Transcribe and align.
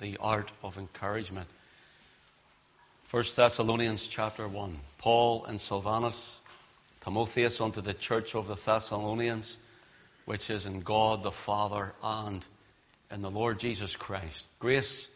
the 0.00 0.16
art 0.20 0.52
of 0.62 0.78
encouragement. 0.78 1.48
1 3.10 3.24
Thessalonians 3.34 4.06
chapter 4.06 4.48
1. 4.48 4.78
Paul 4.98 5.44
and 5.44 5.60
Silvanus, 5.60 6.40
Timotheus 7.00 7.60
unto 7.60 7.80
the 7.80 7.94
church 7.94 8.34
of 8.34 8.48
the 8.48 8.56
Thessalonians, 8.56 9.56
which 10.24 10.50
is 10.50 10.66
in 10.66 10.80
God 10.80 11.22
the 11.22 11.30
Father 11.30 11.92
and 12.02 12.44
in 13.10 13.22
the 13.22 13.30
Lord 13.30 13.60
Jesus 13.60 13.94
Christ. 13.94 14.46
Grace 14.58 15.08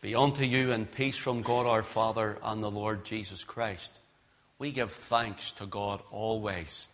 be 0.00 0.14
unto 0.14 0.44
you 0.44 0.72
and 0.72 0.90
peace 0.90 1.16
from 1.16 1.42
God 1.42 1.66
our 1.66 1.82
Father 1.82 2.38
and 2.42 2.62
the 2.62 2.70
Lord 2.70 3.04
Jesus 3.04 3.42
Christ. 3.44 3.92
We 4.58 4.70
give 4.70 4.92
thanks 4.92 5.52
to 5.52 5.66
God 5.66 6.00
always 6.10 6.86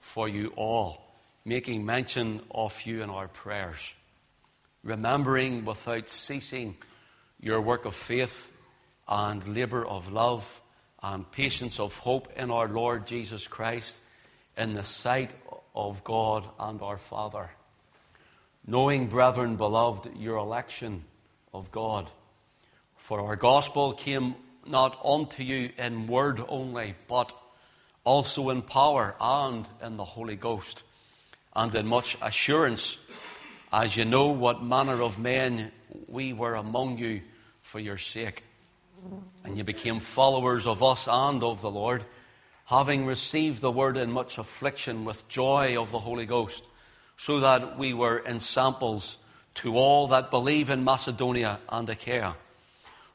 for 0.00 0.28
you 0.28 0.52
all, 0.56 1.02
making 1.44 1.84
mention 1.84 2.40
of 2.50 2.80
you 2.82 3.02
in 3.02 3.10
our 3.10 3.28
prayers, 3.28 3.78
remembering 4.82 5.64
without 5.64 6.08
ceasing 6.08 6.76
your 7.40 7.60
work 7.60 7.84
of 7.84 7.94
faith 7.94 8.52
and 9.08 9.46
labour 9.54 9.84
of 9.84 10.12
love 10.12 10.60
and 11.02 11.30
patience 11.30 11.80
of 11.80 11.94
hope 11.96 12.32
in 12.36 12.50
our 12.50 12.68
Lord 12.68 13.06
Jesus 13.06 13.46
Christ 13.46 13.94
in 14.56 14.74
the 14.74 14.84
sight 14.84 15.32
of 15.74 16.04
God 16.04 16.48
and 16.58 16.80
our 16.82 16.98
Father. 16.98 17.50
Knowing, 18.66 19.08
brethren, 19.08 19.56
beloved, 19.56 20.16
your 20.16 20.36
election 20.36 21.04
of 21.52 21.70
God. 21.72 22.10
For 22.96 23.20
our 23.20 23.36
gospel 23.36 23.92
came 23.92 24.36
not 24.66 24.98
unto 25.04 25.42
you 25.42 25.70
in 25.76 26.06
word 26.06 26.40
only, 26.48 26.94
but 27.08 27.32
also 28.04 28.50
in 28.50 28.62
power 28.62 29.16
and 29.20 29.68
in 29.82 29.96
the 29.96 30.04
Holy 30.04 30.36
Ghost, 30.36 30.82
and 31.54 31.74
in 31.74 31.86
much 31.86 32.16
assurance, 32.22 32.98
as 33.72 33.96
you 33.96 34.04
know 34.04 34.28
what 34.28 34.62
manner 34.62 35.00
of 35.00 35.18
men 35.18 35.72
we 36.06 36.32
were 36.32 36.54
among 36.54 36.98
you 36.98 37.22
for 37.62 37.80
your 37.80 37.96
sake. 37.96 38.44
And 39.44 39.56
you 39.56 39.64
became 39.64 39.98
followers 39.98 40.66
of 40.66 40.82
us 40.82 41.08
and 41.10 41.42
of 41.42 41.62
the 41.62 41.70
Lord, 41.70 42.04
having 42.66 43.06
received 43.06 43.60
the 43.60 43.72
word 43.72 43.96
in 43.96 44.12
much 44.12 44.38
affliction 44.38 45.04
with 45.04 45.26
joy 45.28 45.80
of 45.80 45.90
the 45.90 45.98
Holy 45.98 46.26
Ghost, 46.26 46.62
so 47.16 47.40
that 47.40 47.78
we 47.78 47.94
were 47.94 48.22
ensamples 48.26 49.16
to 49.54 49.76
all 49.76 50.08
that 50.08 50.30
believe 50.30 50.70
in 50.70 50.84
Macedonia 50.84 51.58
and 51.68 51.88
Achaia. 51.88 52.36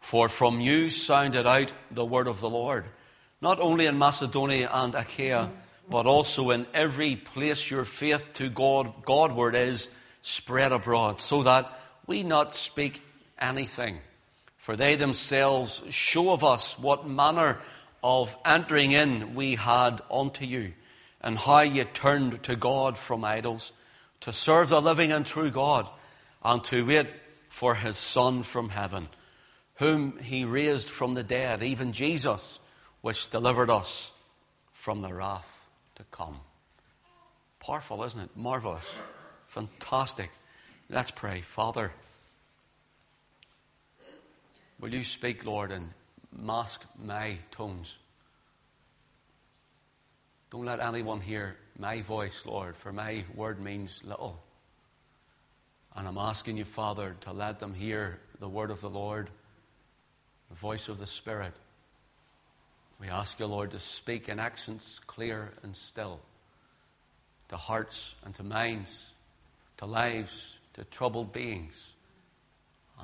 For 0.02 0.30
from 0.30 0.60
you 0.60 0.90
sounded 0.90 1.48
out 1.48 1.72
the 1.92 2.06
word 2.06 2.28
of 2.28 2.40
the 2.40 2.50
Lord, 2.50 2.86
not 3.42 3.60
only 3.60 3.86
in 3.86 3.98
Macedonia 3.98 4.70
and 4.72 4.96
Achaia, 4.96 5.52
but 5.90 6.06
also 6.06 6.50
in 6.50 6.66
every 6.74 7.16
place 7.16 7.70
your 7.70 7.86
faith 7.86 8.34
to 8.34 8.50
God, 8.50 9.06
Godward 9.06 9.56
is 9.56 9.88
spread 10.28 10.72
abroad, 10.72 11.22
so 11.22 11.44
that 11.44 11.72
we 12.06 12.24
not 12.24 12.56
speak 12.56 13.02
anything. 13.40 14.00
For 14.58 14.76
they 14.76 14.96
themselves 14.96 15.82
show 15.90 16.32
of 16.32 16.44
us 16.44 16.78
what 16.78 17.08
manner 17.08 17.60
of 18.04 18.36
entering 18.46 18.92
in 18.92 19.36
we 19.36 19.56
had 19.56 20.02
unto 20.12 20.46
you, 20.46 20.74
and 21.22 21.38
how 21.38 21.62
ye 21.62 21.84
turned 21.84 22.44
to 22.44 22.56
God 22.56 22.98
from 22.98 23.24
idols, 23.24 23.72
to 24.22 24.34
serve 24.34 24.70
the 24.70 24.82
living 24.82 25.12
and 25.12 25.26
true 25.26 25.52
God, 25.52 25.88
and 26.44 26.64
to 26.66 26.86
wait 26.86 27.08
for 27.50 27.76
his 27.76 27.98
Son 27.98 28.44
from 28.44 28.70
heaven 28.70 29.10
whom 29.78 30.18
he 30.20 30.44
raised 30.44 30.90
from 30.90 31.14
the 31.14 31.24
dead, 31.24 31.62
even 31.62 31.94
Jesus, 31.94 32.60
which 33.02 33.30
delivered 33.30 33.70
us 33.70 34.12
from 34.74 35.02
the 35.02 35.14
wrath 35.14 35.68
to 35.96 36.04
come. 36.12 36.40
Powerful, 37.60 38.04
isn't 38.04 38.20
it? 38.20 38.30
Marvelous. 38.36 38.86
Fantastic. 39.48 40.30
Let's 40.90 41.12
pray. 41.12 41.42
Father, 41.42 41.92
will 44.80 44.94
you 44.94 45.04
speak, 45.04 45.46
Lord, 45.46 45.72
and 45.72 45.92
mask 46.32 46.84
my 46.98 47.38
tones? 47.52 47.98
Don't 50.50 50.66
let 50.66 50.80
anyone 50.80 51.20
hear 51.20 51.58
my 51.78 52.02
voice, 52.02 52.44
Lord, 52.46 52.76
for 52.76 52.94
my 52.94 53.26
word 53.36 53.60
means 53.60 54.02
little. 54.04 54.42
And 55.96 56.08
I'm 56.08 56.18
asking 56.18 56.58
you, 56.58 56.66
Father, 56.66 57.16
to 57.22 57.34
let 57.34 57.60
them 57.60 57.74
hear 57.74 58.20
the 58.40 58.48
word 58.48 58.72
of 58.72 58.82
the 58.82 58.90
Lord 58.90 59.30
the 60.50 60.56
voice 60.56 60.88
of 60.88 61.00
the 61.00 61.08
Spirit. 61.08 61.54
We 63.00 63.10
ask 63.10 63.40
you, 63.40 63.46
Lord, 63.46 63.72
to 63.72 63.80
speak 63.80 64.30
in 64.30 64.40
accents 64.40 65.00
clear 65.06 65.52
and 65.64 65.76
still 65.76 66.20
to 67.50 67.58
hearts 67.58 68.16
and 68.26 68.34
to 68.36 68.44
minds, 68.44 69.14
to 69.78 69.86
lives, 69.86 70.58
to 70.74 70.84
troubled 70.86 71.34
beings, 71.34 71.74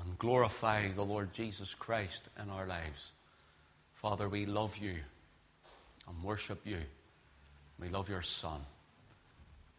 and 0.02 0.18
glorify 0.18 0.92
the 0.92 1.04
Lord 1.04 1.34
Jesus 1.34 1.74
Christ 1.74 2.30
in 2.42 2.50
our 2.50 2.66
lives. 2.66 3.12
Father, 3.96 4.28
we 4.28 4.46
love 4.46 4.78
you 4.78 4.96
and 6.08 6.24
worship 6.24 6.62
you. 6.66 6.80
We 7.80 7.90
love 7.90 8.10
your 8.10 8.22
Son. 8.22 8.62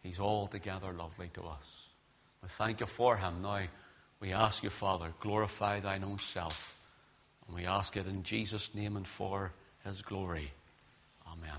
He's 0.01 0.19
altogether 0.19 0.91
lovely 0.91 1.29
to 1.33 1.43
us. 1.43 1.87
We 2.41 2.49
thank 2.49 2.79
you 2.79 2.85
for 2.85 3.17
him. 3.17 3.41
Now, 3.41 3.61
we 4.19 4.33
ask 4.33 4.63
you, 4.63 4.69
Father, 4.69 5.13
glorify 5.19 5.79
thine 5.79 6.03
own 6.03 6.17
self 6.17 6.75
and 7.47 7.55
we 7.55 7.65
ask 7.65 7.95
it 7.97 8.07
in 8.07 8.23
Jesus' 8.23 8.73
name 8.73 8.97
and 8.97 9.07
for 9.07 9.51
his 9.83 10.01
glory. 10.01 10.51
Amen. 11.27 11.57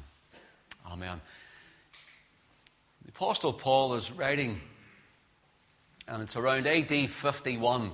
Amen. 0.91 1.21
The 3.05 3.11
Apostle 3.11 3.53
Paul 3.53 3.95
is 3.95 4.11
writing, 4.11 4.61
and 6.09 6.23
it's 6.23 6.37
around 6.37 6.67
AD 6.67 7.11
51. 7.11 7.93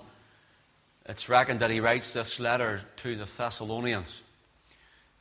It's 1.07 1.29
reckoned 1.29 1.61
that 1.61 1.71
he 1.71 1.81
writes 1.81 2.13
this 2.13 2.39
letter 2.39 2.83
to 2.97 3.17
the 3.17 3.25
Thessalonians. 3.25 4.23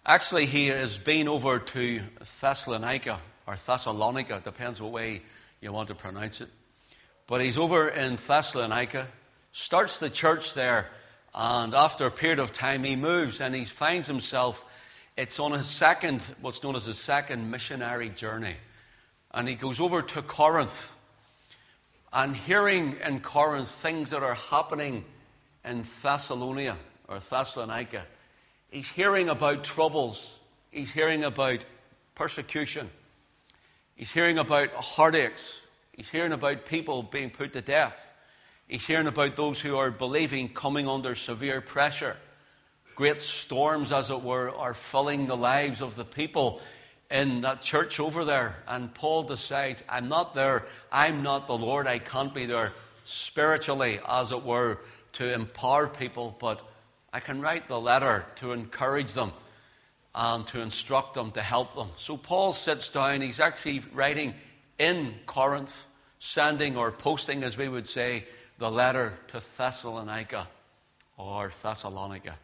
Actually, 0.06 0.46
he 0.46 0.68
has 0.68 0.98
been 0.98 1.28
over 1.28 1.60
to 1.60 2.02
Thessalonica, 2.40 3.20
or 3.48 3.56
Thessalonica, 3.56 4.42
depends 4.44 4.82
what 4.82 4.92
way 4.92 5.22
you 5.62 5.72
want 5.72 5.88
to 5.90 5.96
pronounce 5.96 6.42
it. 6.42 6.50
But 7.28 7.42
he's 7.42 7.58
over 7.58 7.88
in 7.90 8.18
Thessalonica, 8.18 9.08
starts 9.52 10.00
the 10.00 10.10
church 10.10 10.54
there 10.54 10.90
and 11.34 11.74
after 11.74 12.06
a 12.06 12.12
period 12.12 12.40
of 12.40 12.52
time, 12.52 12.84
he 12.84 12.96
moves 12.96 13.40
and 13.40 13.56
he 13.56 13.66
finds 13.66 14.08
himself, 14.08 14.64
it's 15.16 15.40
on 15.40 15.54
his 15.54 15.68
second, 15.68 16.22
what's 16.42 16.62
known 16.64 16.76
as 16.76 16.86
his 16.86 16.98
second 16.98 17.50
missionary 17.50 18.10
journey. 18.10 18.56
And 19.34 19.48
he 19.48 19.56
goes 19.56 19.80
over 19.80 20.02
to 20.02 20.22
Corinth. 20.22 20.96
And 22.14 22.36
hearing 22.36 22.98
in 23.06 23.22
Corinth 23.22 23.70
things 23.70 24.10
that 24.10 24.24
are 24.24 24.36
happening 24.36 25.06
in 25.64 25.86
Thessalonica 26.02 26.78
or 27.08 27.20
Thessalonica, 27.20 28.04
he's 28.70 28.88
hearing 28.88 29.30
about 29.30 29.64
troubles, 29.64 30.40
he's 30.72 30.92
hearing 30.92 31.24
about 31.24 31.64
persecution, 32.16 32.90
he's 33.96 34.12
hearing 34.12 34.38
about 34.38 34.72
heartaches, 34.72 35.62
he's 35.94 36.10
hearing 36.10 36.34
about 36.34 36.66
people 36.66 37.04
being 37.04 37.30
put 37.30 37.54
to 37.54 37.62
death. 37.62 38.10
He's 38.72 38.88
hearing 38.88 39.08
about 39.08 39.36
those 39.36 39.60
who 39.60 39.76
are 39.76 39.92
believing 39.92 40.48
coming 40.48 40.88
under 40.88 41.14
severe 41.14 41.60
pressure. 41.60 42.16
Great 42.96 43.22
storms, 43.22 43.92
as 43.92 44.10
it 44.10 44.22
were, 44.22 44.50
are 44.50 44.74
filling 44.74 45.26
the 45.26 45.36
lives 45.36 45.82
of 45.82 45.98
the 45.98 46.06
people 46.06 46.62
in 47.12 47.42
that 47.42 47.62
church 47.62 48.00
over 48.00 48.26
there. 48.26 48.56
And 48.68 48.94
Paul 48.94 49.24
decides, 49.24 49.84
I'm 49.90 50.08
not 50.08 50.34
there. 50.34 50.66
I'm 50.92 51.24
not 51.24 51.48
the 51.48 51.58
Lord. 51.58 51.88
I 51.88 52.00
can't 52.00 52.34
be 52.34 52.46
there 52.46 52.74
spiritually, 53.04 54.00
as 54.08 54.32
it 54.32 54.44
were, 54.44 54.80
to 55.14 55.34
empower 55.34 55.88
people, 55.88 56.36
but 56.40 56.62
I 57.12 57.20
can 57.20 57.42
write 57.42 57.68
the 57.68 57.80
letter 57.80 58.26
to 58.38 58.54
encourage 58.54 59.14
them 59.14 59.34
and 60.16 60.48
to 60.48 60.62
instruct 60.62 61.14
them, 61.14 61.32
to 61.32 61.42
help 61.42 61.76
them. 61.76 61.90
So 61.98 62.18
Paul 62.18 62.54
sits 62.54 62.90
down. 62.90 63.22
He's 63.22 63.40
actually 63.40 63.84
writing 63.94 64.34
in 64.80 65.14
Corinth, 65.26 65.86
sending 66.20 66.78
or 66.78 66.92
posting, 66.92 67.44
as 67.44 67.58
we 67.58 67.68
would 67.68 67.88
say, 67.88 68.26
the 68.58 68.72
letter 68.72 69.14
to 69.30 69.42
Thessalonica 69.58 70.48
or 71.18 71.52
Thessalonica. 71.62 72.36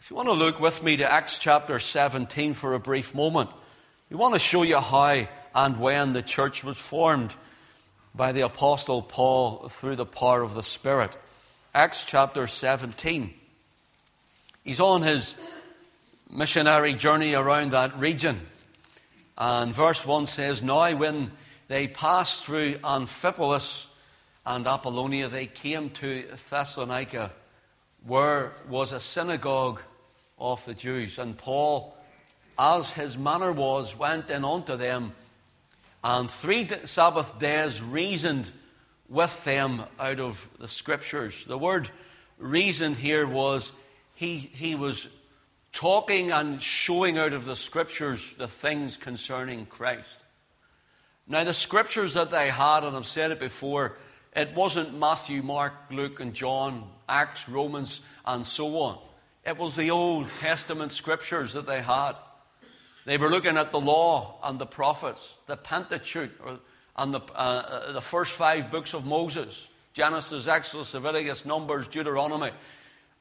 If 0.00 0.10
you 0.10 0.16
want 0.16 0.28
to 0.28 0.34
look 0.34 0.60
with 0.60 0.82
me 0.82 0.96
to 0.98 1.10
Acts 1.10 1.38
chapter 1.38 1.78
17 1.78 2.54
for 2.54 2.74
a 2.74 2.80
brief 2.80 3.14
moment, 3.14 3.50
we 4.10 4.16
want 4.16 4.32
to 4.32 4.40
show 4.40 4.62
you 4.62 4.78
how 4.78 5.26
and 5.54 5.78
when 5.78 6.14
the 6.14 6.22
church 6.22 6.64
was 6.64 6.78
formed 6.78 7.34
by 8.14 8.32
the 8.32 8.40
Apostle 8.40 9.02
Paul 9.02 9.68
through 9.68 9.96
the 9.96 10.06
power 10.06 10.42
of 10.42 10.54
the 10.54 10.62
Spirit. 10.62 11.14
Acts 11.74 12.06
chapter 12.06 12.46
17. 12.46 13.34
He's 14.64 14.80
on 14.80 15.02
his 15.02 15.36
missionary 16.30 16.94
journey 16.94 17.34
around 17.34 17.72
that 17.72 17.98
region. 17.98 18.40
And 19.36 19.74
verse 19.74 20.06
1 20.06 20.24
says, 20.24 20.62
Now 20.62 20.96
when 20.96 21.30
they 21.68 21.86
passed 21.86 22.44
through 22.44 22.76
Amphipolis 22.78 23.88
and 24.46 24.66
Apollonia, 24.66 25.28
they 25.28 25.46
came 25.46 25.90
to 25.90 26.24
Thessalonica, 26.48 27.30
where 28.06 28.52
was 28.70 28.92
a 28.92 29.00
synagogue 29.00 29.82
of 30.38 30.64
the 30.64 30.72
Jews. 30.72 31.18
And 31.18 31.36
Paul, 31.36 31.94
as 32.58 32.90
his 32.90 33.16
manner 33.16 33.52
was, 33.52 33.96
went 33.96 34.30
in 34.30 34.44
unto 34.44 34.76
them, 34.76 35.12
and 36.02 36.30
three 36.30 36.68
Sabbath 36.86 37.38
days 37.38 37.80
reasoned 37.80 38.50
with 39.08 39.44
them 39.44 39.82
out 39.98 40.20
of 40.20 40.48
the 40.58 40.68
Scriptures. 40.68 41.44
The 41.46 41.58
word 41.58 41.90
reason 42.38 42.94
here 42.94 43.26
was 43.26 43.72
he, 44.14 44.38
he 44.38 44.74
was 44.74 45.06
talking 45.72 46.32
and 46.32 46.62
showing 46.62 47.18
out 47.18 47.32
of 47.32 47.44
the 47.44 47.56
scriptures 47.56 48.34
the 48.38 48.48
things 48.48 48.96
concerning 48.96 49.66
Christ. 49.66 50.24
Now, 51.26 51.44
the 51.44 51.54
scriptures 51.54 52.14
that 52.14 52.30
they 52.30 52.48
had, 52.48 52.84
and 52.84 52.96
I've 52.96 53.06
said 53.06 53.30
it 53.30 53.38
before, 53.38 53.96
it 54.34 54.54
wasn't 54.54 54.98
Matthew, 54.98 55.42
Mark, 55.42 55.74
Luke, 55.90 56.20
and 56.20 56.32
John, 56.32 56.88
Acts, 57.08 57.48
Romans, 57.48 58.00
and 58.24 58.46
so 58.46 58.78
on. 58.78 58.98
It 59.46 59.56
was 59.56 59.76
the 59.76 59.90
Old 59.90 60.26
Testament 60.40 60.92
scriptures 60.92 61.52
that 61.52 61.66
they 61.66 61.80
had. 61.80 62.14
They 63.08 63.16
were 63.16 63.30
looking 63.30 63.56
at 63.56 63.72
the 63.72 63.80
law 63.80 64.38
and 64.42 64.58
the 64.58 64.66
prophets, 64.66 65.32
the 65.46 65.56
Pentateuch, 65.56 66.30
or, 66.44 66.58
and 66.94 67.14
the, 67.14 67.20
uh, 67.20 67.32
uh, 67.32 67.92
the 67.92 68.02
first 68.02 68.32
five 68.32 68.70
books 68.70 68.92
of 68.92 69.06
Moses 69.06 69.66
Genesis, 69.94 70.46
Exodus, 70.46 70.92
Leviticus, 70.92 71.46
Numbers, 71.46 71.88
Deuteronomy. 71.88 72.50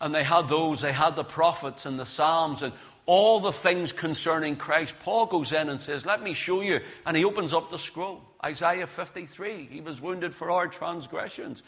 And 0.02 0.14
they 0.14 0.26
had 0.26 0.50
those, 0.50 0.82
they 0.82 0.92
had 0.92 1.16
the 1.16 1.24
prophets 1.24 1.86
and 1.86 1.98
the 1.98 2.06
Psalms 2.06 2.64
and 2.64 2.74
all 3.06 3.40
the 3.40 3.54
things 3.54 3.94
concerning 3.94 4.58
Christ. 4.58 4.94
Paul 5.00 5.26
goes 5.26 5.54
in 5.54 5.70
and 5.70 5.80
says, 5.80 6.06
Let 6.06 6.22
me 6.22 6.34
show 6.34 6.60
you. 6.60 6.82
And 7.06 7.16
he 7.16 7.24
opens 7.24 7.54
up 7.54 7.72
the 7.72 7.80
scroll. 7.80 8.22
Isaiah 8.44 8.88
53. 8.88 9.70
He 9.72 9.80
was 9.80 10.02
wounded 10.02 10.34
for 10.34 10.52
our 10.52 10.68
transgressions. 10.68 11.64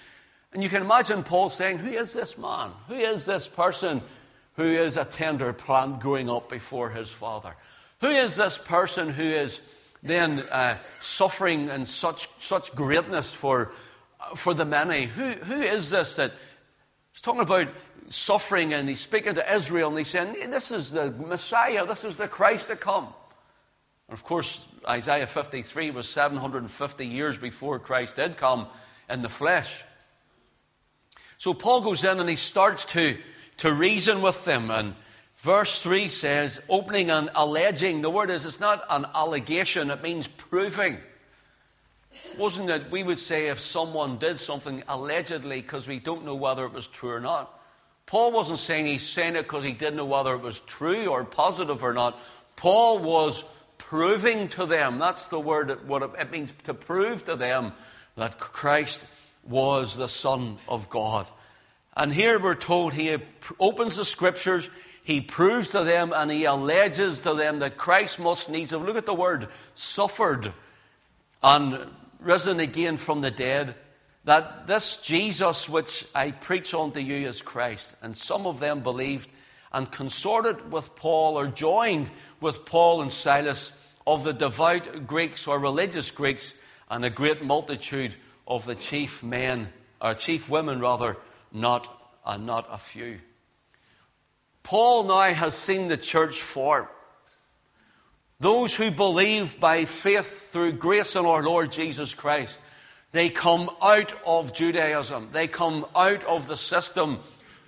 And 0.51 0.61
you 0.61 0.67
can 0.67 0.81
imagine 0.81 1.23
Paul 1.23 1.51
saying, 1.51 1.77
Who 1.77 1.91
is 1.91 2.11
this 2.11 2.37
man? 2.37 2.71
Who 2.89 2.95
is 2.95 3.25
this 3.25 3.47
person 3.47 4.01
who 4.55 4.63
is 4.63 4.97
a 4.97 5.05
tender 5.05 5.53
plant 5.53 6.01
growing 6.01 6.29
up 6.29 6.49
before 6.49 6.89
his 6.89 7.09
father? 7.09 7.55
Who 8.01 8.07
is 8.07 8.35
this 8.35 8.57
person 8.57 9.09
who 9.09 9.23
is 9.23 9.59
then 10.01 10.39
uh, 10.51 10.77
suffering 11.01 11.69
in 11.69 11.85
such, 11.85 12.29
such 12.39 12.73
greatness 12.73 13.33
for, 13.33 13.71
for 14.35 14.53
the 14.53 14.65
many? 14.65 15.05
Who, 15.05 15.31
who 15.31 15.61
is 15.61 15.89
this 15.89 16.15
that 16.15 16.31
he's 17.11 17.21
talking 17.21 17.41
about 17.41 17.67
suffering 18.09 18.73
and 18.73 18.87
he's 18.87 19.01
speaking 19.01 19.35
to 19.35 19.53
Israel 19.53 19.89
and 19.89 19.97
he's 19.97 20.07
saying, 20.07 20.33
This 20.49 20.71
is 20.71 20.91
the 20.91 21.11
Messiah, 21.11 21.85
this 21.85 22.03
is 22.03 22.17
the 22.17 22.27
Christ 22.27 22.67
to 22.67 22.75
come. 22.75 23.07
And 24.07 24.17
of 24.17 24.23
course, 24.23 24.65
Isaiah 24.87 25.27
53 25.27 25.91
was 25.91 26.07
750 26.07 27.05
years 27.05 27.37
before 27.37 27.79
Christ 27.79 28.15
did 28.15 28.37
come 28.37 28.67
in 29.09 29.21
the 29.21 29.29
flesh. 29.29 29.83
So 31.37 31.53
Paul 31.53 31.81
goes 31.81 32.03
in 32.03 32.19
and 32.19 32.29
he 32.29 32.35
starts 32.35 32.85
to, 32.85 33.17
to 33.57 33.73
reason 33.73 34.21
with 34.21 34.43
them. 34.45 34.71
And 34.71 34.95
verse 35.39 35.81
3 35.81 36.09
says, 36.09 36.59
opening 36.69 37.09
and 37.09 37.29
alleging. 37.35 38.01
The 38.01 38.09
word 38.09 38.29
is, 38.29 38.45
it's 38.45 38.59
not 38.59 38.83
an 38.89 39.05
allegation, 39.13 39.91
it 39.91 40.03
means 40.03 40.27
proving. 40.27 40.97
Wasn't 42.37 42.69
it, 42.69 42.89
we 42.89 43.03
would 43.03 43.19
say, 43.19 43.47
if 43.47 43.59
someone 43.59 44.17
did 44.17 44.39
something 44.39 44.83
allegedly 44.87 45.61
because 45.61 45.87
we 45.87 45.99
don't 45.99 46.25
know 46.25 46.35
whether 46.35 46.65
it 46.65 46.73
was 46.73 46.87
true 46.87 47.11
or 47.11 47.19
not? 47.19 47.55
Paul 48.05 48.31
wasn't 48.31 48.59
saying 48.59 48.87
he's 48.87 49.07
saying 49.07 49.35
it 49.35 49.43
because 49.43 49.63
he 49.63 49.73
didn't 49.73 49.97
know 49.97 50.05
whether 50.05 50.33
it 50.33 50.41
was 50.41 50.61
true 50.61 51.07
or 51.07 51.23
positive 51.23 51.83
or 51.83 51.93
not. 51.93 52.19
Paul 52.55 52.99
was 52.99 53.45
proving 53.77 54.47
to 54.49 54.65
them, 54.65 54.97
that's 54.97 55.27
the 55.27 55.39
word, 55.39 55.87
what 55.87 56.01
it 56.01 56.31
means 56.31 56.51
to 56.63 56.73
prove 56.73 57.25
to 57.25 57.35
them 57.35 57.73
that 58.15 58.39
Christ 58.39 59.05
was 59.43 59.95
the 59.95 60.09
Son 60.09 60.57
of 60.67 60.89
God. 60.89 61.27
And 61.95 62.13
here 62.13 62.39
we're 62.39 62.55
told 62.55 62.93
he 62.93 63.15
opens 63.59 63.95
the 63.95 64.05
scriptures, 64.05 64.69
he 65.03 65.21
proves 65.21 65.69
to 65.69 65.83
them, 65.83 66.13
and 66.15 66.31
he 66.31 66.45
alleges 66.45 67.19
to 67.21 67.33
them 67.33 67.59
that 67.59 67.77
Christ 67.77 68.19
must 68.19 68.49
needs 68.49 68.71
have, 68.71 68.83
look 68.83 68.97
at 68.97 69.05
the 69.05 69.13
word, 69.13 69.47
suffered 69.73 70.53
and 71.41 71.87
risen 72.19 72.59
again 72.59 72.97
from 72.97 73.21
the 73.21 73.31
dead 73.31 73.75
that 74.25 74.67
this 74.67 74.97
Jesus 74.97 75.67
which 75.69 76.05
I 76.13 76.31
preach 76.31 76.73
unto 76.73 76.99
you 76.99 77.27
is 77.27 77.41
Christ. 77.41 77.95
And 78.01 78.15
some 78.15 78.45
of 78.45 78.59
them 78.59 78.81
believed 78.81 79.29
and 79.71 79.91
consorted 79.91 80.71
with 80.71 80.95
Paul 80.95 81.39
or 81.39 81.47
joined 81.47 82.11
with 82.41 82.65
Paul 82.65 83.01
and 83.01 83.11
Silas 83.11 83.71
of 84.05 84.23
the 84.23 84.33
devout 84.33 85.07
Greeks 85.07 85.47
or 85.47 85.59
religious 85.59 86.11
Greeks 86.11 86.53
and 86.89 87.05
a 87.05 87.09
great 87.09 87.43
multitude 87.43 88.15
of 88.47 88.65
the 88.65 88.75
chief 88.75 89.21
men, 89.21 89.69
or 90.01 90.15
chief 90.15 90.49
women 90.49 90.79
rather, 90.79 91.17
not, 91.51 91.87
and 92.25 92.45
not 92.45 92.67
a 92.71 92.77
few. 92.77 93.19
Paul 94.63 95.03
now 95.03 95.33
has 95.33 95.55
seen 95.55 95.87
the 95.87 95.97
church 95.97 96.41
form. 96.41 96.87
Those 98.39 98.75
who 98.75 98.91
believe 98.91 99.59
by 99.59 99.85
faith 99.85 100.51
through 100.51 100.73
grace 100.73 101.15
in 101.15 101.25
our 101.25 101.43
Lord 101.43 101.71
Jesus 101.71 102.13
Christ 102.13 102.59
they 103.11 103.29
come 103.29 103.69
out 103.81 104.13
of 104.25 104.53
Judaism. 104.53 105.29
They 105.31 105.47
come 105.47 105.85
out 105.95 106.23
of 106.25 106.47
the 106.47 106.57
system 106.57 107.19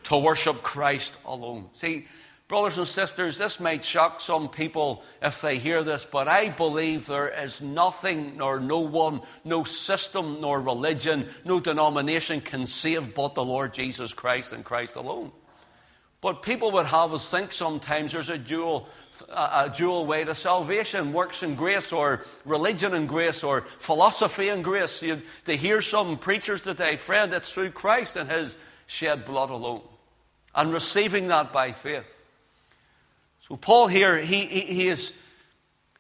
to 0.03 0.17
worship 0.17 0.61
Christ 0.61 1.17
alone. 1.25 1.69
See, 1.73 2.05
brothers 2.47 2.77
and 2.77 2.87
sisters, 2.87 3.39
this 3.39 3.59
might 3.59 3.83
shock 3.83 4.21
some 4.21 4.49
people 4.49 5.03
if 5.21 5.41
they 5.41 5.57
hear 5.57 5.83
this, 5.83 6.05
but 6.05 6.27
I 6.27 6.49
believe 6.49 7.07
there 7.07 7.27
is 7.27 7.59
nothing, 7.59 8.37
nor 8.37 8.59
no 8.59 8.79
one, 8.81 9.21
no 9.43 9.63
system, 9.63 10.41
nor 10.41 10.61
religion, 10.61 11.27
no 11.43 11.59
denomination 11.59 12.41
can 12.41 12.67
save 12.67 13.15
but 13.15 13.33
the 13.33 13.43
Lord 13.43 13.73
Jesus 13.73 14.13
Christ 14.13 14.51
and 14.51 14.63
Christ 14.63 14.95
alone. 14.95 15.31
But 16.21 16.43
people 16.43 16.69
would 16.73 16.85
have 16.85 17.13
us 17.13 17.27
think 17.27 17.51
sometimes 17.51 18.11
there's 18.11 18.29
a 18.29 18.37
dual, 18.37 18.87
a 19.35 19.73
dual 19.75 20.05
way 20.05 20.23
to 20.23 20.35
salvation 20.35 21.13
works 21.13 21.41
and 21.41 21.57
grace, 21.57 21.91
or 21.91 22.23
religion 22.45 22.93
and 22.93 23.09
grace, 23.09 23.43
or 23.43 23.61
philosophy 23.79 24.49
and 24.49 24.63
grace. 24.63 25.01
You, 25.01 25.23
they 25.45 25.57
hear 25.57 25.81
some 25.81 26.19
preachers 26.19 26.61
today, 26.61 26.97
friend, 26.97 27.33
it's 27.33 27.51
through 27.51 27.71
Christ 27.71 28.15
and 28.15 28.29
His 28.29 28.55
shed 28.85 29.25
blood 29.25 29.49
alone. 29.49 29.81
And 30.53 30.71
receiving 30.71 31.29
that 31.29 31.51
by 31.51 31.71
faith. 31.71 32.03
So, 33.47 33.55
Paul 33.55 33.87
here, 33.87 34.19
he, 34.19 34.45
he, 34.45 34.59
he 34.61 34.87
is. 34.89 35.13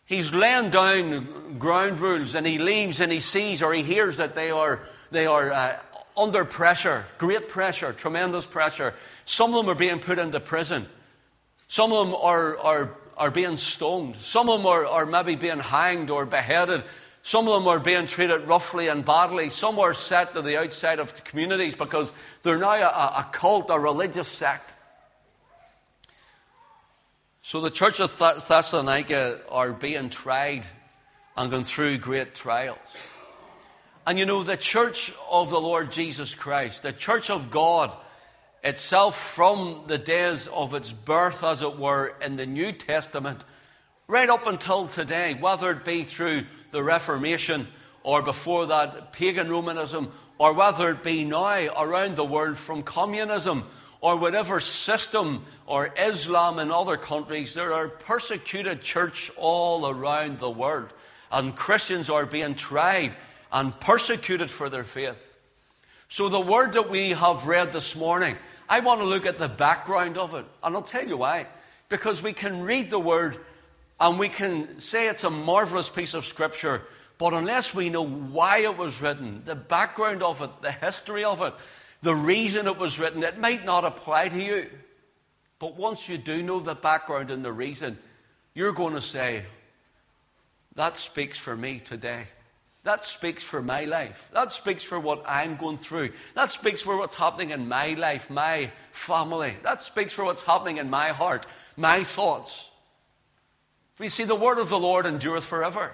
He's 0.05 0.33
laying 0.33 0.71
down 0.71 1.57
ground 1.57 2.01
rules 2.01 2.35
and 2.35 2.45
he 2.45 2.57
leaves 2.57 2.99
and 2.99 3.09
he 3.09 3.21
sees 3.21 3.63
or 3.63 3.73
he 3.73 3.81
hears 3.81 4.17
that 4.17 4.35
they 4.35 4.51
are, 4.51 4.81
they 5.09 5.25
are 5.25 5.53
uh, 5.53 5.79
under 6.17 6.45
pressure, 6.45 7.05
great 7.17 7.49
pressure, 7.49 7.93
tremendous 7.93 8.45
pressure. 8.45 8.93
Some 9.25 9.53
of 9.53 9.65
them 9.65 9.69
are 9.71 9.77
being 9.77 9.99
put 9.99 10.19
into 10.19 10.39
prison. 10.39 10.87
Some 11.67 11.93
of 11.93 12.07
them 12.07 12.15
are, 12.15 12.57
are, 12.59 12.97
are 13.17 13.31
being 13.31 13.57
stoned. 13.57 14.17
Some 14.17 14.49
of 14.49 14.59
them 14.59 14.67
are, 14.67 14.85
are 14.85 15.05
maybe 15.05 15.35
being 15.35 15.59
hanged 15.59 16.09
or 16.09 16.25
beheaded. 16.25 16.83
Some 17.23 17.47
of 17.47 17.53
them 17.53 17.67
are 17.67 17.79
being 17.79 18.07
treated 18.07 18.47
roughly 18.47 18.87
and 18.87 19.05
badly. 19.05 19.49
Some 19.49 19.79
are 19.79 19.93
set 19.93 20.33
to 20.33 20.41
the 20.41 20.59
outside 20.59 20.99
of 20.99 21.23
communities 21.23 21.75
because 21.75 22.13
they're 22.43 22.57
now 22.57 22.73
a, 22.73 23.19
a 23.19 23.29
cult, 23.31 23.67
a 23.69 23.79
religious 23.79 24.27
sect. 24.27 24.73
So 27.43 27.61
the 27.61 27.71
church 27.71 27.99
of 27.99 28.17
Thessalonica 28.17 29.41
are 29.49 29.71
being 29.73 30.09
tried 30.09 30.65
and 31.35 31.49
going 31.49 31.63
through 31.63 31.97
great 31.99 32.35
trials. 32.35 32.77
And 34.05 34.17
you 34.17 34.25
know, 34.25 34.41
the 34.41 34.57
church 34.57 35.13
of 35.29 35.51
the 35.51 35.61
Lord 35.61 35.91
Jesus 35.91 36.33
Christ, 36.33 36.81
the 36.81 36.91
church 36.91 37.29
of 37.29 37.51
God 37.51 37.91
itself 38.63 39.33
from 39.35 39.83
the 39.87 39.99
days 39.99 40.47
of 40.47 40.73
its 40.73 40.91
birth, 40.91 41.43
as 41.43 41.61
it 41.61 41.77
were, 41.77 42.15
in 42.19 42.35
the 42.35 42.47
New 42.47 42.71
Testament, 42.71 43.43
right 44.07 44.29
up 44.29 44.47
until 44.47 44.87
today, 44.87 45.35
whether 45.35 45.71
it 45.71 45.85
be 45.85 46.03
through 46.03 46.45
the 46.71 46.81
Reformation 46.81 47.67
or 48.03 48.23
before 48.23 48.65
that, 48.67 49.13
pagan 49.13 49.49
Romanism, 49.49 50.11
or 50.39 50.53
whether 50.53 50.89
it 50.89 51.03
be 51.03 51.23
now 51.23 51.67
around 51.77 52.15
the 52.15 52.25
world 52.25 52.57
from 52.57 52.81
communism 52.81 53.65
or 54.01 54.15
whatever 54.17 54.59
system 54.59 55.45
or 55.67 55.93
Islam 55.95 56.57
in 56.57 56.71
other 56.71 56.97
countries, 56.97 57.53
there 57.53 57.73
are 57.73 57.87
persecuted 57.87 58.81
church 58.81 59.31
all 59.37 59.87
around 59.87 60.39
the 60.39 60.49
world. 60.49 60.91
And 61.31 61.55
Christians 61.55 62.09
are 62.09 62.25
being 62.25 62.55
tried 62.55 63.15
and 63.51 63.77
persecuted 63.79 64.49
for 64.49 64.69
their 64.69 64.83
faith. 64.83 65.17
So, 66.09 66.29
the 66.29 66.39
word 66.39 66.73
that 66.73 66.89
we 66.89 67.09
have 67.11 67.47
read 67.47 67.71
this 67.71 67.95
morning, 67.95 68.35
I 68.67 68.81
want 68.81 69.01
to 69.01 69.07
look 69.07 69.25
at 69.25 69.37
the 69.37 69.47
background 69.47 70.17
of 70.17 70.33
it. 70.33 70.45
And 70.63 70.75
I'll 70.75 70.81
tell 70.81 71.07
you 71.07 71.17
why. 71.17 71.47
Because 71.89 72.21
we 72.21 72.33
can 72.33 72.61
read 72.61 72.89
the 72.89 72.99
word 72.99 73.37
and 73.99 74.17
we 74.17 74.29
can 74.29 74.79
say 74.79 75.07
it's 75.07 75.23
a 75.23 75.29
marvelous 75.29 75.87
piece 75.87 76.13
of 76.13 76.25
scripture, 76.25 76.81
but 77.17 77.33
unless 77.33 77.73
we 77.73 77.89
know 77.89 78.05
why 78.05 78.59
it 78.59 78.75
was 78.75 78.99
written, 78.99 79.43
the 79.45 79.55
background 79.55 80.23
of 80.23 80.41
it, 80.41 80.49
the 80.61 80.71
history 80.71 81.23
of 81.23 81.41
it, 81.41 81.53
the 82.01 82.15
reason 82.15 82.65
it 82.65 82.77
was 82.77 82.97
written, 82.97 83.21
it 83.21 83.37
might 83.37 83.63
not 83.63 83.85
apply 83.85 84.29
to 84.29 84.41
you. 84.41 84.69
But 85.59 85.75
once 85.75 86.09
you 86.09 86.17
do 86.17 86.41
know 86.41 86.59
the 86.59 86.73
background 86.73 87.29
and 87.29 87.45
the 87.45 87.53
reason, 87.53 87.99
you're 88.55 88.71
going 88.71 88.95
to 88.95 89.01
say, 89.01 89.45
that 90.75 90.97
speaks 90.97 91.37
for 91.37 91.55
me 91.55 91.79
today. 91.79 92.25
That 92.83 93.05
speaks 93.05 93.43
for 93.43 93.61
my 93.61 93.85
life. 93.85 94.29
That 94.33 94.51
speaks 94.51 94.83
for 94.83 94.99
what 94.99 95.23
I'm 95.27 95.55
going 95.55 95.77
through. 95.77 96.11
That 96.33 96.49
speaks 96.49 96.81
for 96.81 96.97
what's 96.97 97.15
happening 97.15 97.51
in 97.51 97.67
my 97.67 97.93
life, 97.93 98.29
my 98.29 98.71
family. 98.91 99.55
That 99.63 99.83
speaks 99.83 100.13
for 100.13 100.25
what's 100.25 100.41
happening 100.41 100.77
in 100.77 100.89
my 100.89 101.09
heart, 101.09 101.45
my 101.77 102.03
thoughts. 102.03 102.69
We 103.99 104.09
see 104.09 104.23
the 104.23 104.35
word 104.35 104.57
of 104.57 104.69
the 104.69 104.79
Lord 104.79 105.05
endureth 105.05 105.45
forever. 105.45 105.91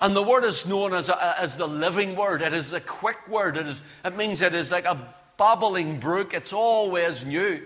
And 0.00 0.14
the 0.14 0.22
word 0.22 0.44
is 0.44 0.66
known 0.66 0.92
as, 0.92 1.08
a, 1.08 1.40
as 1.40 1.56
the 1.56 1.66
living 1.66 2.16
word. 2.16 2.42
It 2.42 2.52
is 2.52 2.72
a 2.72 2.80
quick 2.80 3.26
word. 3.28 3.56
It, 3.56 3.66
is, 3.66 3.80
it 4.04 4.16
means 4.16 4.42
it 4.42 4.54
is 4.54 4.70
like 4.70 4.84
a, 4.84 5.14
babbling 5.38 6.00
brook. 6.00 6.34
It's 6.34 6.52
always 6.52 7.24
new. 7.24 7.62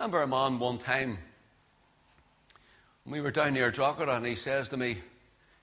I 0.00 0.04
remember 0.04 0.22
a 0.22 0.26
man 0.26 0.58
one 0.58 0.78
time, 0.78 1.18
we 3.10 3.20
were 3.20 3.30
down 3.30 3.54
near 3.54 3.70
Drogheda, 3.70 4.16
and 4.16 4.26
he 4.26 4.36
says 4.36 4.68
to 4.68 4.76
me, 4.76 4.98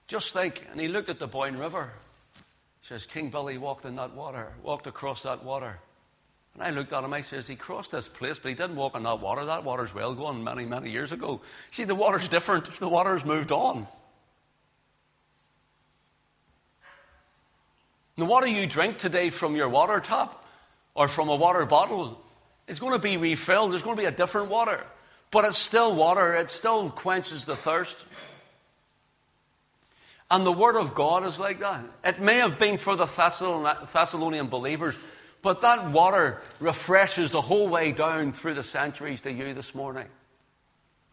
Just 0.08 0.34
think, 0.34 0.68
and 0.72 0.80
he 0.80 0.88
looked 0.88 1.10
at 1.10 1.20
the 1.20 1.28
Boyne 1.28 1.58
River. 1.58 1.92
He 2.82 2.88
says, 2.88 3.06
King 3.06 3.30
Billy 3.30 3.58
walked 3.58 3.86
in 3.86 3.96
that 3.96 4.14
water, 4.14 4.54
walked 4.62 4.88
across 4.88 5.24
that 5.24 5.44
water. 5.44 5.80
And 6.54 6.64
I 6.64 6.72
looked 6.72 6.92
at 6.92 7.04
him, 7.04 7.14
I 7.14 7.22
says, 7.22 7.48
he 7.48 7.56
crossed 7.56 7.92
this 7.92 8.08
place, 8.08 8.40
but 8.40 8.50
he 8.50 8.56
didn't 8.56 8.76
walk 8.76 8.96
in 8.96 9.04
that 9.04 9.20
water. 9.20 9.46
That 9.46 9.64
water's 9.64 9.94
well 9.94 10.16
gone 10.16 10.44
many, 10.44 10.66
many 10.66 10.90
years 10.90 11.12
ago. 11.12 11.42
See, 11.72 11.84
the 11.84 11.94
water's 11.94 12.28
different. 12.28 12.80
The 12.80 12.90
water's 12.90 13.24
moved 13.24 13.52
on. 13.52 13.88
The 18.18 18.26
water 18.26 18.48
you 18.48 18.66
drink 18.66 18.98
today 18.98 19.30
from 19.30 19.56
your 19.56 19.70
water 19.70 20.00
tap 20.00 20.44
or 20.96 21.08
from 21.08 21.30
a 21.30 21.36
water 21.36 21.64
bottle 21.68 22.20
is 22.68 22.80
going 22.80 22.94
to 22.94 23.00
be 23.00 23.18
refilled. 23.18 23.72
There's 23.72 23.84
going 23.84 23.96
to 23.96 24.02
be 24.02 24.08
a 24.08 24.12
different 24.12 24.50
water. 24.50 24.84
But 25.32 25.46
it's 25.46 25.58
still 25.58 25.96
water, 25.96 26.34
it 26.36 26.50
still 26.50 26.90
quenches 26.90 27.46
the 27.46 27.56
thirst. 27.56 27.98
And 30.30 30.46
the 30.46 30.52
Word 30.52 30.76
of 30.76 30.94
God 30.94 31.26
is 31.26 31.40
like 31.40 31.60
that. 31.60 31.86
It 32.04 32.20
may 32.20 32.36
have 32.36 32.60
been 32.60 32.78
for 32.78 32.96
the 32.96 33.06
Thessalonian 33.06 34.48
believers, 34.48 34.96
but 35.42 35.62
that 35.62 35.92
water 35.92 36.42
refreshes 36.60 37.32
the 37.32 37.42
whole 37.42 37.70
way 37.70 37.92
down 37.94 38.34
through 38.34 38.56
the 38.56 38.64
centuries 38.64 39.22
to 39.22 39.32
you 39.32 39.54
this 39.54 39.74
morning. 39.74 40.08